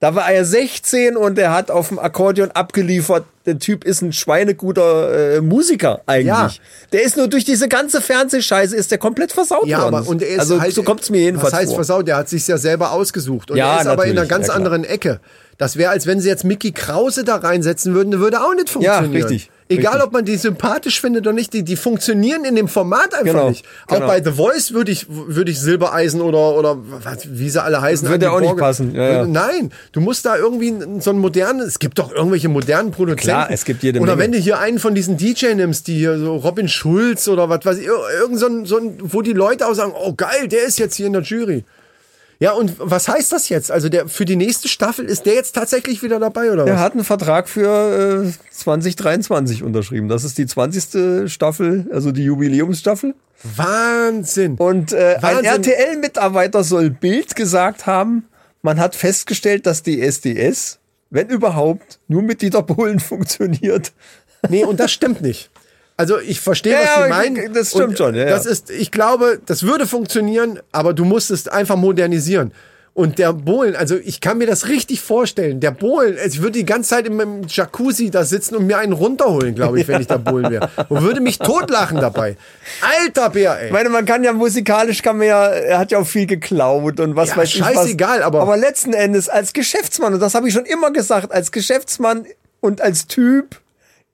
[0.00, 3.24] Da war er 16 und er hat auf dem Akkordeon abgeliefert.
[3.46, 6.26] Der Typ ist ein schweineguter äh, Musiker eigentlich.
[6.26, 6.50] Ja.
[6.92, 9.94] Der ist nur durch diese ganze Fernsehscheiße ist der komplett versaut Ja, worden.
[9.94, 11.76] aber und er ist also halt, so kommt's mir jedenfalls Was heißt vor.
[11.76, 12.06] versaut?
[12.08, 14.54] Der hat sich ja selber ausgesucht und Ja, er ist aber in einer ganz ja,
[14.54, 15.20] anderen Ecke.
[15.56, 19.12] Das wäre, als wenn sie jetzt Mickey Krause da reinsetzen würden, würde auch nicht funktionieren.
[19.12, 23.14] richtig, Egal, ob man die sympathisch findet oder nicht, die, die funktionieren in dem Format
[23.14, 23.64] einfach Genau, nicht.
[23.86, 24.06] Auch genau.
[24.08, 28.06] bei The Voice würde ich, würde ich Silbereisen oder, oder was, wie sie alle heißen.
[28.08, 29.26] Würde auch nicht Borge- passen, ja, ja.
[29.26, 33.22] Nein, du musst da irgendwie so einen modernen, es gibt doch irgendwelche modernen Produzenten.
[33.26, 34.22] Klar, es gibt jede Oder Menge.
[34.24, 37.64] wenn du hier einen von diesen DJ nimmst, die hier so Robin Schulz oder was
[37.64, 40.46] weiß ich, ir- irgend so ein, so ein, wo die Leute auch sagen, oh geil,
[40.46, 41.64] der ist jetzt hier in der Jury.
[42.44, 43.70] Ja, und was heißt das jetzt?
[43.70, 46.80] Also der für die nächste Staffel ist der jetzt tatsächlich wieder dabei oder Er was?
[46.80, 50.08] hat einen Vertrag für äh, 2023 unterschrieben.
[50.10, 51.32] Das ist die 20.
[51.32, 53.14] Staffel, also die Jubiläumsstaffel.
[53.56, 54.56] Wahnsinn.
[54.56, 55.44] Und äh, ein Wahnsinn.
[55.46, 58.26] RTL-Mitarbeiter soll Bild gesagt haben,
[58.60, 63.92] man hat festgestellt, dass die SDS, wenn überhaupt, nur mit Dieter Bohlen funktioniert.
[64.50, 65.50] Nee, und das stimmt nicht.
[65.96, 67.52] Also ich verstehe, Ja, was Sie meinen.
[67.54, 71.30] das stimmt und schon, ja, Das ist, ich glaube, das würde funktionieren, aber du musst
[71.30, 72.52] es einfach modernisieren.
[72.94, 75.58] Und der Bohlen, also ich kann mir das richtig vorstellen.
[75.58, 78.92] Der Bohlen, ich würde die ganze Zeit im, im Jacuzzi da sitzen und mir einen
[78.92, 80.70] runterholen, glaube ich, wenn ich der Bohlen wäre.
[80.88, 82.36] Und würde mich totlachen dabei.
[83.00, 83.66] Alter Bär, ey.
[83.66, 87.00] Ich meine, man kann ja musikalisch, kann man ja, er hat ja auch viel geklaut
[87.00, 87.74] und was Ja, weiß ich was.
[87.74, 91.50] scheißegal, aber- Aber letzten Endes als Geschäftsmann, und das habe ich schon immer gesagt, als
[91.50, 92.26] Geschäftsmann
[92.60, 93.60] und als Typ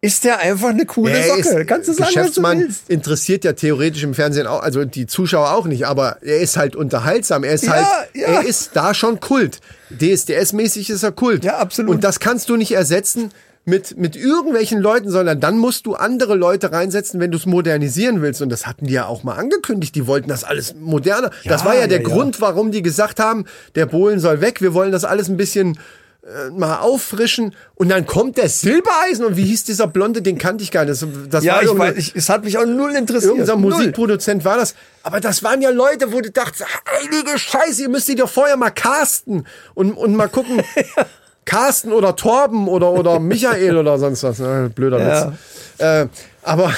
[0.02, 1.60] ist der einfach eine coole Er Socke.
[1.60, 2.88] ist Kannst du sagen, was du willst.
[2.88, 6.74] interessiert ja theoretisch im Fernsehen auch, also die Zuschauer auch nicht, aber er ist halt
[6.74, 7.44] unterhaltsam.
[7.44, 8.26] Er ist Ja, halt, ja.
[8.28, 9.60] er ist da schon Kult.
[9.90, 11.44] DSDS-mäßig ist er Kult.
[11.44, 11.94] Ja, absolut.
[11.94, 13.30] Und das kannst du nicht ersetzen
[13.66, 18.22] mit, mit irgendwelchen Leuten, sondern dann musst du andere Leute reinsetzen, wenn du es modernisieren
[18.22, 18.40] willst.
[18.40, 19.94] Und das hatten die ja auch mal angekündigt.
[19.94, 21.30] Die wollten das alles moderner.
[21.44, 22.14] das war ja der ja, ja.
[22.14, 23.44] Grund, warum die gesagt haben,
[23.74, 24.62] der Bohlen soll weg.
[24.62, 25.78] Wir wollen das alles ein bisschen
[26.22, 27.54] äh, mal auffrischen.
[27.74, 29.24] Und dann kommt der Silbereisen.
[29.24, 30.22] Und wie hieß dieser Blonde?
[30.22, 31.00] Den kannte ich gar nicht.
[31.02, 33.46] Das, das Ja, war ich weiß, ich, es hat mich auch null interessiert.
[33.46, 33.56] Null.
[33.56, 34.74] Musikproduzent war das.
[35.02, 38.56] Aber das waren ja Leute, wo du dachtest, heilige Scheiße, ihr müsst die doch vorher
[38.56, 40.62] mal casten und, und mal gucken.
[41.46, 44.38] Carsten oder Torben oder, oder Michael oder sonst was.
[44.74, 45.32] Blöder Ja.
[45.32, 45.38] Witz.
[45.78, 46.06] Äh,
[46.42, 46.72] aber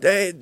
[0.00, 0.34] äh,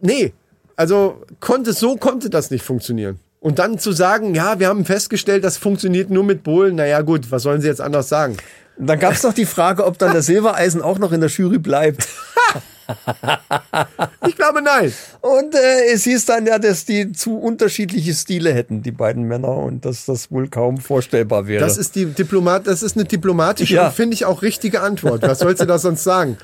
[0.00, 0.32] nee,
[0.76, 3.18] also konnte so konnte das nicht funktionieren.
[3.42, 7.32] Und dann zu sagen, ja, wir haben festgestellt, das funktioniert nur mit Bohlen, naja gut,
[7.32, 8.36] was sollen sie jetzt anders sagen?
[8.78, 11.58] Dann gab es doch die Frage, ob dann der Silbereisen auch noch in der Jury
[11.58, 12.06] bleibt.
[14.26, 14.92] Ich glaube nein.
[15.20, 19.56] Und äh, es hieß dann ja, dass die zu unterschiedliche Stile hätten, die beiden Männer,
[19.56, 21.60] und dass das wohl kaum vorstellbar wäre.
[21.64, 23.86] Das ist die Diplomat, das ist eine diplomatische Ja.
[23.88, 25.22] und finde ich auch richtige Antwort.
[25.22, 26.38] Was sollst du da sonst sagen?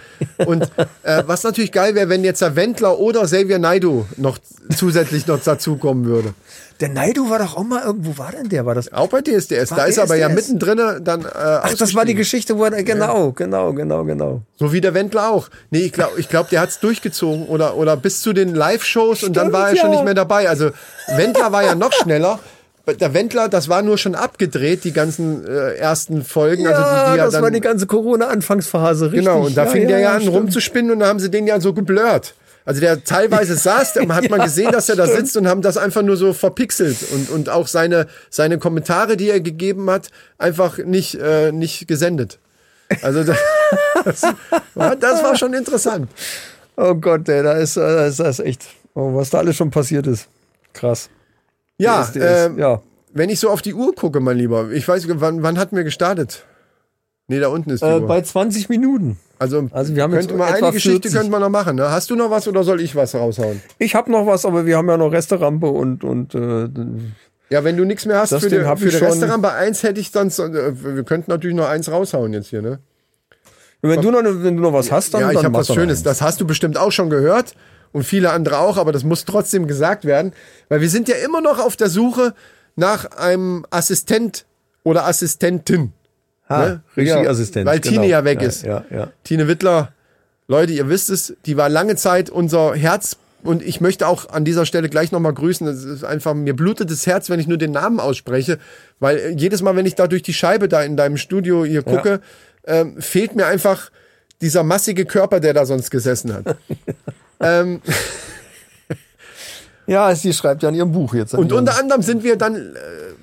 [0.45, 0.65] Und
[1.03, 4.39] äh, was natürlich geil wäre, wenn jetzt der Wendler oder Xavier Naidu noch
[4.75, 6.35] zusätzlich noch dazukommen würde.
[6.81, 8.67] der Naidu war doch auch mal irgendwo, war denn der?
[8.67, 8.93] War das?
[8.93, 9.71] Auch bei DSDS.
[9.71, 10.49] War Da ist er aber ja DSDS.
[10.49, 11.23] mittendrin dann.
[11.23, 14.43] Äh, Ach, das war die Geschichte, wo er, genau, genau, genau, genau.
[14.57, 15.49] So wie der Wendler auch.
[15.71, 19.37] Nee, ich glaube, ich glaub, der hat's durchgezogen oder, oder bis zu den Live-Shows und
[19.37, 19.97] dann war er schon ja.
[19.97, 20.49] nicht mehr dabei.
[20.49, 20.71] Also
[21.09, 22.39] Wendler war ja noch schneller.
[23.01, 26.63] Der Wendler, das war nur schon abgedreht, die ganzen äh, ersten Folgen.
[26.63, 29.27] Ja, also die, die ja das dann, war die ganze Corona-Anfangsphase, richtig.
[29.27, 30.37] Genau, und da ja, fing der ja an stimmt.
[30.37, 32.35] rumzuspinnen und da haben sie den ja so geblurrt.
[32.65, 35.77] Also der teilweise saß, da hat man gesehen, dass er da sitzt und haben das
[35.77, 40.09] einfach nur so verpixelt und, und auch seine, seine Kommentare, die er gegeben hat,
[40.39, 42.39] einfach nicht, äh, nicht gesendet.
[43.03, 43.37] Also das,
[44.05, 44.23] das,
[44.75, 46.11] war, das war schon interessant.
[46.77, 49.71] Oh Gott, ey, da ist, äh, da ist das echt, oh, was da alles schon
[49.71, 50.29] passiert ist.
[50.73, 51.11] Krass.
[51.77, 52.81] Ja, ähm, ja.
[53.13, 55.85] wenn ich so auf die Uhr gucke, mein Lieber, ich weiß, wann, wann hatten wir
[55.85, 56.45] gestartet?
[57.29, 58.07] Nee, da unten ist die Äh, Uhr.
[58.07, 59.19] bei 20 Minuten.
[59.39, 61.13] Also, also wir haben jetzt könnte man etwa eine Geschichte 40.
[61.13, 61.77] könnte man noch machen.
[61.77, 61.91] Ne?
[61.91, 63.63] Hast du noch was oder soll ich was raushauen?
[63.79, 66.69] Ich habe noch was, aber wir haben ja noch Resterampe und, und äh,
[67.51, 69.03] Ja, wenn du nichts mehr hast Das für, die, hab für den.
[69.03, 72.63] Restaurant, bei eins hätte ich sonst, äh, wir könnten natürlich noch eins raushauen jetzt hier,
[72.63, 72.81] ne?
[73.81, 75.99] wenn, du noch, wenn du noch was hast, dann ja, ich dann habe was Schönes.
[75.99, 76.03] eins.
[76.03, 77.55] Das hast du bestimmt auch schon gehört
[77.93, 80.33] und viele andere auch, aber das muss trotzdem gesagt werden,
[80.69, 82.35] weil wir sind ja immer noch auf der Suche
[82.77, 84.45] nach einem Assistent
[84.83, 85.93] oder Assistentin.
[86.49, 86.83] Ha, ne?
[86.97, 87.67] richtig Ja, Assistent.
[87.67, 88.03] weil genau.
[88.03, 88.63] Tine ja weg ja, ist.
[88.65, 89.09] Ja, ja.
[89.23, 89.93] Tine Wittler
[90.51, 93.19] Leute, ihr wisst es, die war lange Zeit unser Herz.
[93.43, 95.67] Und ich möchte auch an dieser Stelle gleich nochmal grüßen.
[95.69, 98.59] Es ist einfach, mir blutet das Herz, wenn ich nur den Namen ausspreche.
[98.99, 101.83] Weil äh, jedes Mal, wenn ich da durch die Scheibe da in deinem Studio hier
[101.83, 102.21] gucke,
[102.67, 103.91] ähm, fehlt mir einfach
[104.41, 106.57] dieser massige Körper, der da sonst gesessen hat.
[107.41, 107.81] ähm,
[109.89, 111.35] Ja, sie schreibt ja in ihrem Buch jetzt.
[111.35, 112.59] und unter anderem sind wir dann äh,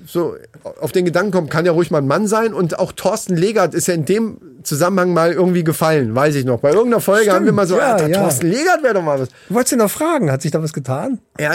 [0.06, 0.36] so
[0.80, 2.52] auf den Gedanken kommen, kann ja ruhig mal ein Mann sein.
[2.52, 6.60] Und auch Thorsten Legert ist ja in dem Zusammenhang mal irgendwie gefallen, weiß ich noch.
[6.60, 8.20] Bei irgendeiner Folge Stimmt, haben wir mal so, ja, Alter, ja.
[8.20, 9.28] Thorsten Legert wäre doch mal was.
[9.48, 11.20] Du wolltest ihn noch fragen, hat sich da was getan?
[11.38, 11.52] Ja,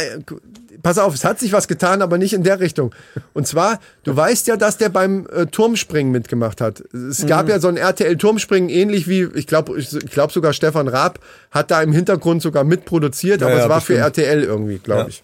[0.83, 2.93] pass auf, es hat sich was getan, aber nicht in der Richtung.
[3.33, 6.81] Und zwar, du weißt ja, dass der beim äh, Turmspringen mitgemacht hat.
[6.93, 11.19] Es gab ja so ein RTL-Turmspringen, ähnlich wie, ich glaube ich glaub sogar Stefan Raab
[11.51, 14.17] hat da im Hintergrund sogar mitproduziert, aber ja, es war für bestimmt.
[14.17, 15.07] RTL irgendwie, glaube Ja.
[15.07, 15.23] ich.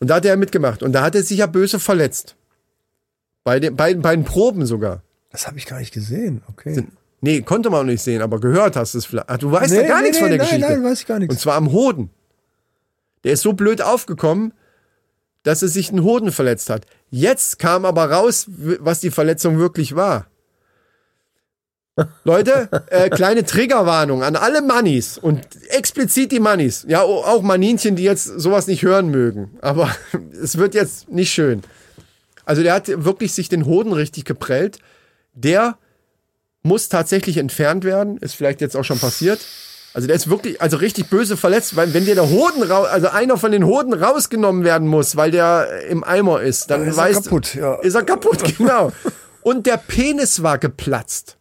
[0.00, 0.82] Und da hat er mitgemacht.
[0.82, 2.34] Und da hat er sich ja böse verletzt.
[3.44, 5.02] Bei den, bei, bei den Proben sogar.
[5.30, 6.42] Das habe ich gar nicht gesehen.
[6.48, 6.86] Okay.
[7.20, 9.28] Nee, konnte man auch nicht sehen, aber gehört hast du es vielleicht.
[9.30, 10.72] Ach, du weißt ja Nee, gar nee, nichts nee, von der nein, Geschichte.
[10.72, 11.34] nein, weiß ich gar nichts.
[11.34, 12.10] Und zwar am Hoden.
[13.24, 14.52] Der ist so blöd aufgekommen,
[15.44, 16.86] dass er sich einen Hoden verletzt hat.
[17.10, 20.26] Jetzt kam aber raus, was die Verletzung wirklich war.
[22.24, 26.84] Leute, äh, kleine Triggerwarnung an alle Mannis und explizit die Mannis.
[26.88, 29.56] Ja, auch Maninchen, die jetzt sowas nicht hören mögen.
[29.60, 29.94] Aber
[30.42, 31.62] es wird jetzt nicht schön.
[32.44, 34.78] Also der hat wirklich sich den Hoden richtig geprellt.
[35.34, 35.78] Der
[36.62, 38.18] muss tatsächlich entfernt werden.
[38.18, 39.40] Ist vielleicht jetzt auch schon passiert.
[39.94, 43.08] Also der ist wirklich, also richtig böse verletzt, weil wenn dir der Hoden raus, also
[43.08, 47.04] einer von den Hoden rausgenommen werden muss, weil der im Eimer ist, dann ist er
[47.04, 47.74] weißt kaputt, ja.
[47.76, 48.90] Ist er kaputt, genau.
[49.42, 51.36] Und der Penis war geplatzt.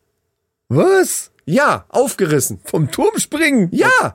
[0.70, 1.32] Was?
[1.46, 2.60] Ja, aufgerissen.
[2.66, 3.70] Vom Turm springen?
[3.72, 4.14] Ja, Was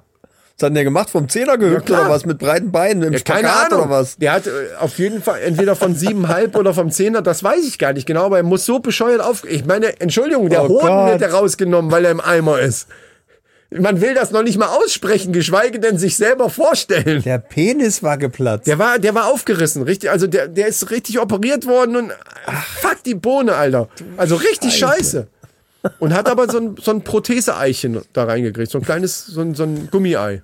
[0.65, 1.11] hat denn der gemacht?
[1.11, 2.03] Vom Zehner gehüpft klar.
[2.03, 2.25] oder was?
[2.25, 3.87] Mit breiten Beinen im ja keine Spagat Ahnung.
[3.87, 4.17] oder was?
[4.19, 7.79] Der hat äh, auf jeden Fall entweder von siebenhalb oder vom Zehner, das weiß ich
[7.79, 9.45] gar nicht genau, aber er muss so bescheuert auf.
[9.45, 11.11] Ich meine, Entschuldigung, der Oh Hoden Gott.
[11.13, 12.87] wird er rausgenommen, weil er im Eimer ist.
[13.71, 17.23] Man will das noch nicht mal aussprechen, geschweige denn sich selber vorstellen.
[17.23, 18.67] Der Penis war geplatzt.
[18.67, 20.11] Der war, der war aufgerissen, richtig.
[20.11, 22.13] Also der, der ist richtig operiert worden und
[22.47, 23.89] ach, fuck die Bohne, Alter.
[24.17, 25.29] Also richtig scheiße.
[25.99, 29.55] Und hat aber so ein, so ein Prothese-Eichen da reingekriegt, so ein kleines, so ein,
[29.55, 30.43] so ein Gummiei.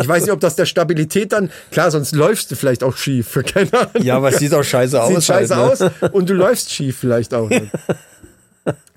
[0.00, 3.36] Ich weiß nicht, ob das der Stabilität dann, klar, sonst läufst du vielleicht auch schief,
[3.46, 4.02] keine Ahnung.
[4.02, 5.08] ja, aber es sieht auch scheiße aus.
[5.08, 5.92] Sieht scheiße halt, ne?
[5.92, 7.50] aus und du läufst schief vielleicht auch.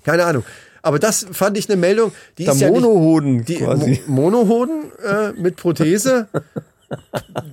[0.04, 0.44] Keine Ahnung.
[0.86, 4.00] Aber das fand ich eine Meldung, die Der ist ja nicht, Monohoden die quasi.
[4.06, 6.28] Mo Monohoden äh, mit Prothese.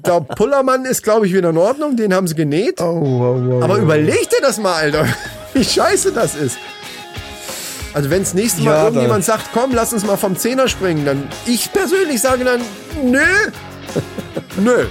[0.06, 1.96] Der Pullermann ist, glaube ich, wieder in Ordnung.
[1.96, 2.80] Den haben sie genäht.
[2.80, 5.08] Oh, wow, wow, Aber überleg dir das mal, Alter.
[5.54, 6.60] Wie scheiße das ist.
[7.96, 11.04] Also wenn das nächste Mal Ja, irgendjemand sagt, komm, lass uns mal vom Zehner springen,
[11.04, 12.62] dann ich persönlich sage dann,
[13.04, 13.20] nö,
[14.64, 14.86] nö.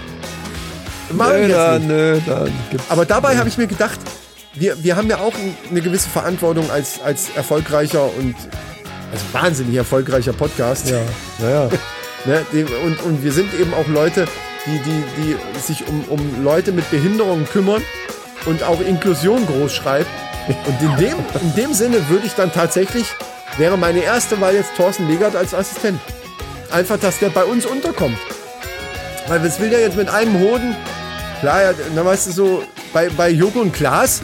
[1.12, 1.88] Mach ich Nö, jetzt da, nicht.
[1.88, 2.86] nö, da gibt's.
[2.90, 4.01] Aber dabei habe ich mir gedacht,
[4.55, 8.34] wir, wir haben ja auch ein- eine gewisse Verantwortung als, als erfolgreicher und
[9.12, 10.88] also wahnsinnig erfolgreicher Podcast.
[10.90, 11.00] Ja,
[11.38, 11.68] naja.
[12.24, 12.46] Ne?
[12.84, 14.26] Und, und wir sind eben auch Leute,
[14.64, 17.82] die, die, die sich um, um Leute mit Behinderungen kümmern
[18.46, 20.07] und auch Inklusion groß schreiben.
[20.46, 23.07] Und in dem, in dem Sinne würde ich dann tatsächlich,
[23.59, 25.98] wäre meine erste Wahl jetzt Thorsten Legert als Assistent.
[26.70, 28.18] Einfach, dass der bei uns unterkommt.
[29.26, 30.76] Weil was will der jetzt mit einem Hoden?
[31.40, 34.22] Klar, ja, na weißt du so, bei, bei Joko und Klaas,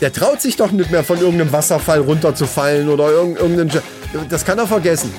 [0.00, 3.82] der traut sich doch nicht mehr von irgendeinem Wasserfall runterzufallen oder irgend, irgendeinem.
[4.28, 5.12] Das kann er vergessen.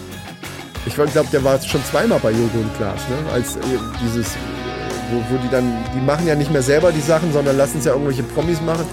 [0.86, 3.32] Ich glaube, der war schon zweimal bei Joko und Klaas, ne?
[3.32, 3.60] Als äh,
[4.04, 4.40] dieses, äh,
[5.12, 7.86] wo, wo die dann, die machen ja nicht mehr selber die Sachen, sondern lassen es
[7.86, 8.86] ja irgendwelche Promis machen.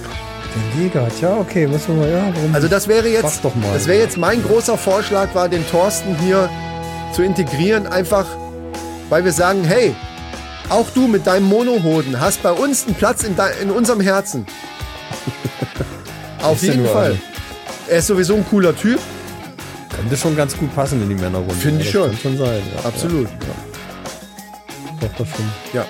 [0.55, 2.55] Der Legert, ja, okay, müssen wir mal, ja, warum?
[2.55, 3.73] Also das wäre jetzt, doch mal.
[3.73, 6.51] das wäre jetzt mein großer Vorschlag, war den Thorsten hier
[7.15, 8.27] zu integrieren, einfach,
[9.09, 9.95] weil wir sagen, hey,
[10.69, 14.47] auch du mit deinem Monohoden hast bei uns einen Platz in, in unserem Herzen.
[16.43, 17.11] Auf ja jeden Fall.
[17.13, 17.19] eine.
[17.89, 18.99] Er ist sowieso ein cooler Typ,
[19.97, 21.55] könnte schon ganz gut passen in die Männerrunde.
[21.55, 22.11] Finde ich Ja, schon.
[22.11, 22.85] Kann schon sein, ja.
[22.89, 23.27] absolut.
[23.29, 25.49] Ja, doch, das stimmt.
[25.73, 25.87] Ja.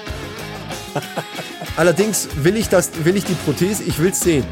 [1.76, 4.44] Allerdings will ich das, will ich die Prothese, ich will es sehen.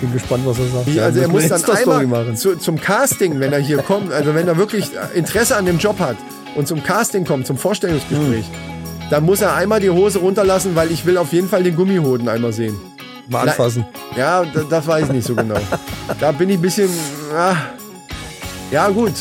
[0.00, 0.86] Bin gespannt, was er sagt.
[0.86, 2.36] Wie, Ja, also er müssen muss dann einmal machen.
[2.36, 5.98] zu, zum Casting, wenn er hier kommt, also wenn er wirklich Interesse an dem Job
[5.98, 6.16] hat
[6.56, 9.08] und zum Casting kommt, zum Vorstellungsgespräch, Hm.
[9.10, 12.28] dann muss er einmal die Hose runterlassen, weil ich will auf jeden Fall den Gummihoden
[12.28, 12.76] einmal sehen.
[13.28, 13.86] Mal anfassen.
[14.16, 15.58] Ja, das, das weiß ich nicht so genau.
[16.20, 16.88] Da bin ich ein bisschen.
[17.34, 17.54] Ah,
[18.70, 19.12] ja, gut.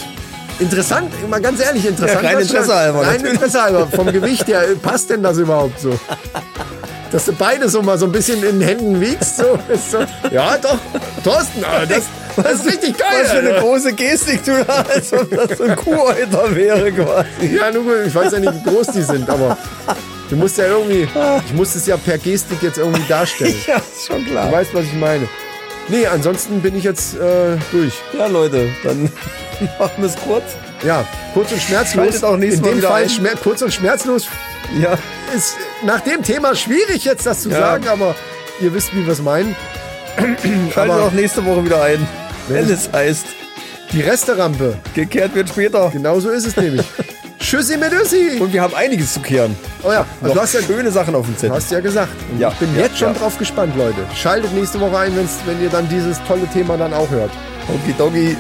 [0.60, 2.24] Interessant, mal ganz ehrlich, interessant.
[2.24, 2.40] Ja, rein.
[2.40, 3.26] Interesse halber, Rein.
[3.26, 3.88] Interesse halber.
[3.88, 5.98] Vom Gewicht her, passt denn das überhaupt so?
[7.12, 9.38] Dass du beide so mal so ein bisschen in den Händen wiegst.
[9.38, 9.58] So,
[9.92, 10.00] so.
[10.32, 10.78] Ja, doch.
[11.24, 12.04] Thorsten, ah, das,
[12.36, 13.10] das ist richtig geil.
[13.24, 17.56] Was für eine große Gestik du da, als ob das so ein Kuhäuter wäre quasi.
[17.56, 19.58] Ja, nur, ich weiß ja nicht, wie groß die sind, aber
[20.30, 21.08] du musst ja irgendwie.
[21.46, 23.56] Ich muss es ja per Gestik jetzt irgendwie darstellen.
[23.68, 24.52] Ja, ist schon Du klar.
[24.52, 25.28] weißt, was ich meine.
[25.90, 27.94] Nee, ansonsten bin ich jetzt äh, durch.
[28.18, 29.04] Ja, Leute, dann
[29.80, 30.44] machen wir es kurz.
[30.86, 32.06] Ja, kurz und schmerzlos.
[32.06, 34.28] Schaltet auch nächstes In Mal dem wieder Fall schmer kurz und schmerzlos
[34.82, 34.98] Ja.
[35.36, 35.56] ist
[35.86, 37.60] nach dem Thema schwierig jetzt das zu Ja.
[37.60, 38.16] sagen, aber
[38.62, 39.56] ihr wisst, wie wir es meinen.
[40.74, 42.06] Schaltet Aber- auch nächste Woche wieder ein.
[42.48, 43.26] Wenn Wenn- es heißt,
[43.92, 44.78] Die Resterampe.
[44.94, 45.90] gekehrt wird später.
[45.92, 46.86] Genau so ist es nämlich.
[47.44, 48.40] Tschüssi mit Üssi.
[48.40, 49.56] Und wir haben einiges zu kehren.
[49.84, 51.56] Oh ja, also du hast ja, schöne Sachen auf dem du Zettel.
[51.56, 52.14] hast ja gesagt.
[52.32, 53.20] Und Ja, ich bin ja, jetzt schon ja.
[53.20, 53.98] drauf gespannt, Leute.
[54.16, 55.12] Schaltet nächste Woche ein,
[55.46, 57.32] wenn ihr dann dieses tolle Thema dann auch hört.
[57.68, 58.38] Okidoki.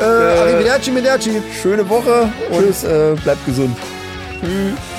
[0.00, 1.42] Äh, Arrivederci, Mederci.
[1.62, 3.76] Schöne Woche und äh, bleibt gesund.
[4.40, 4.97] Tschüss.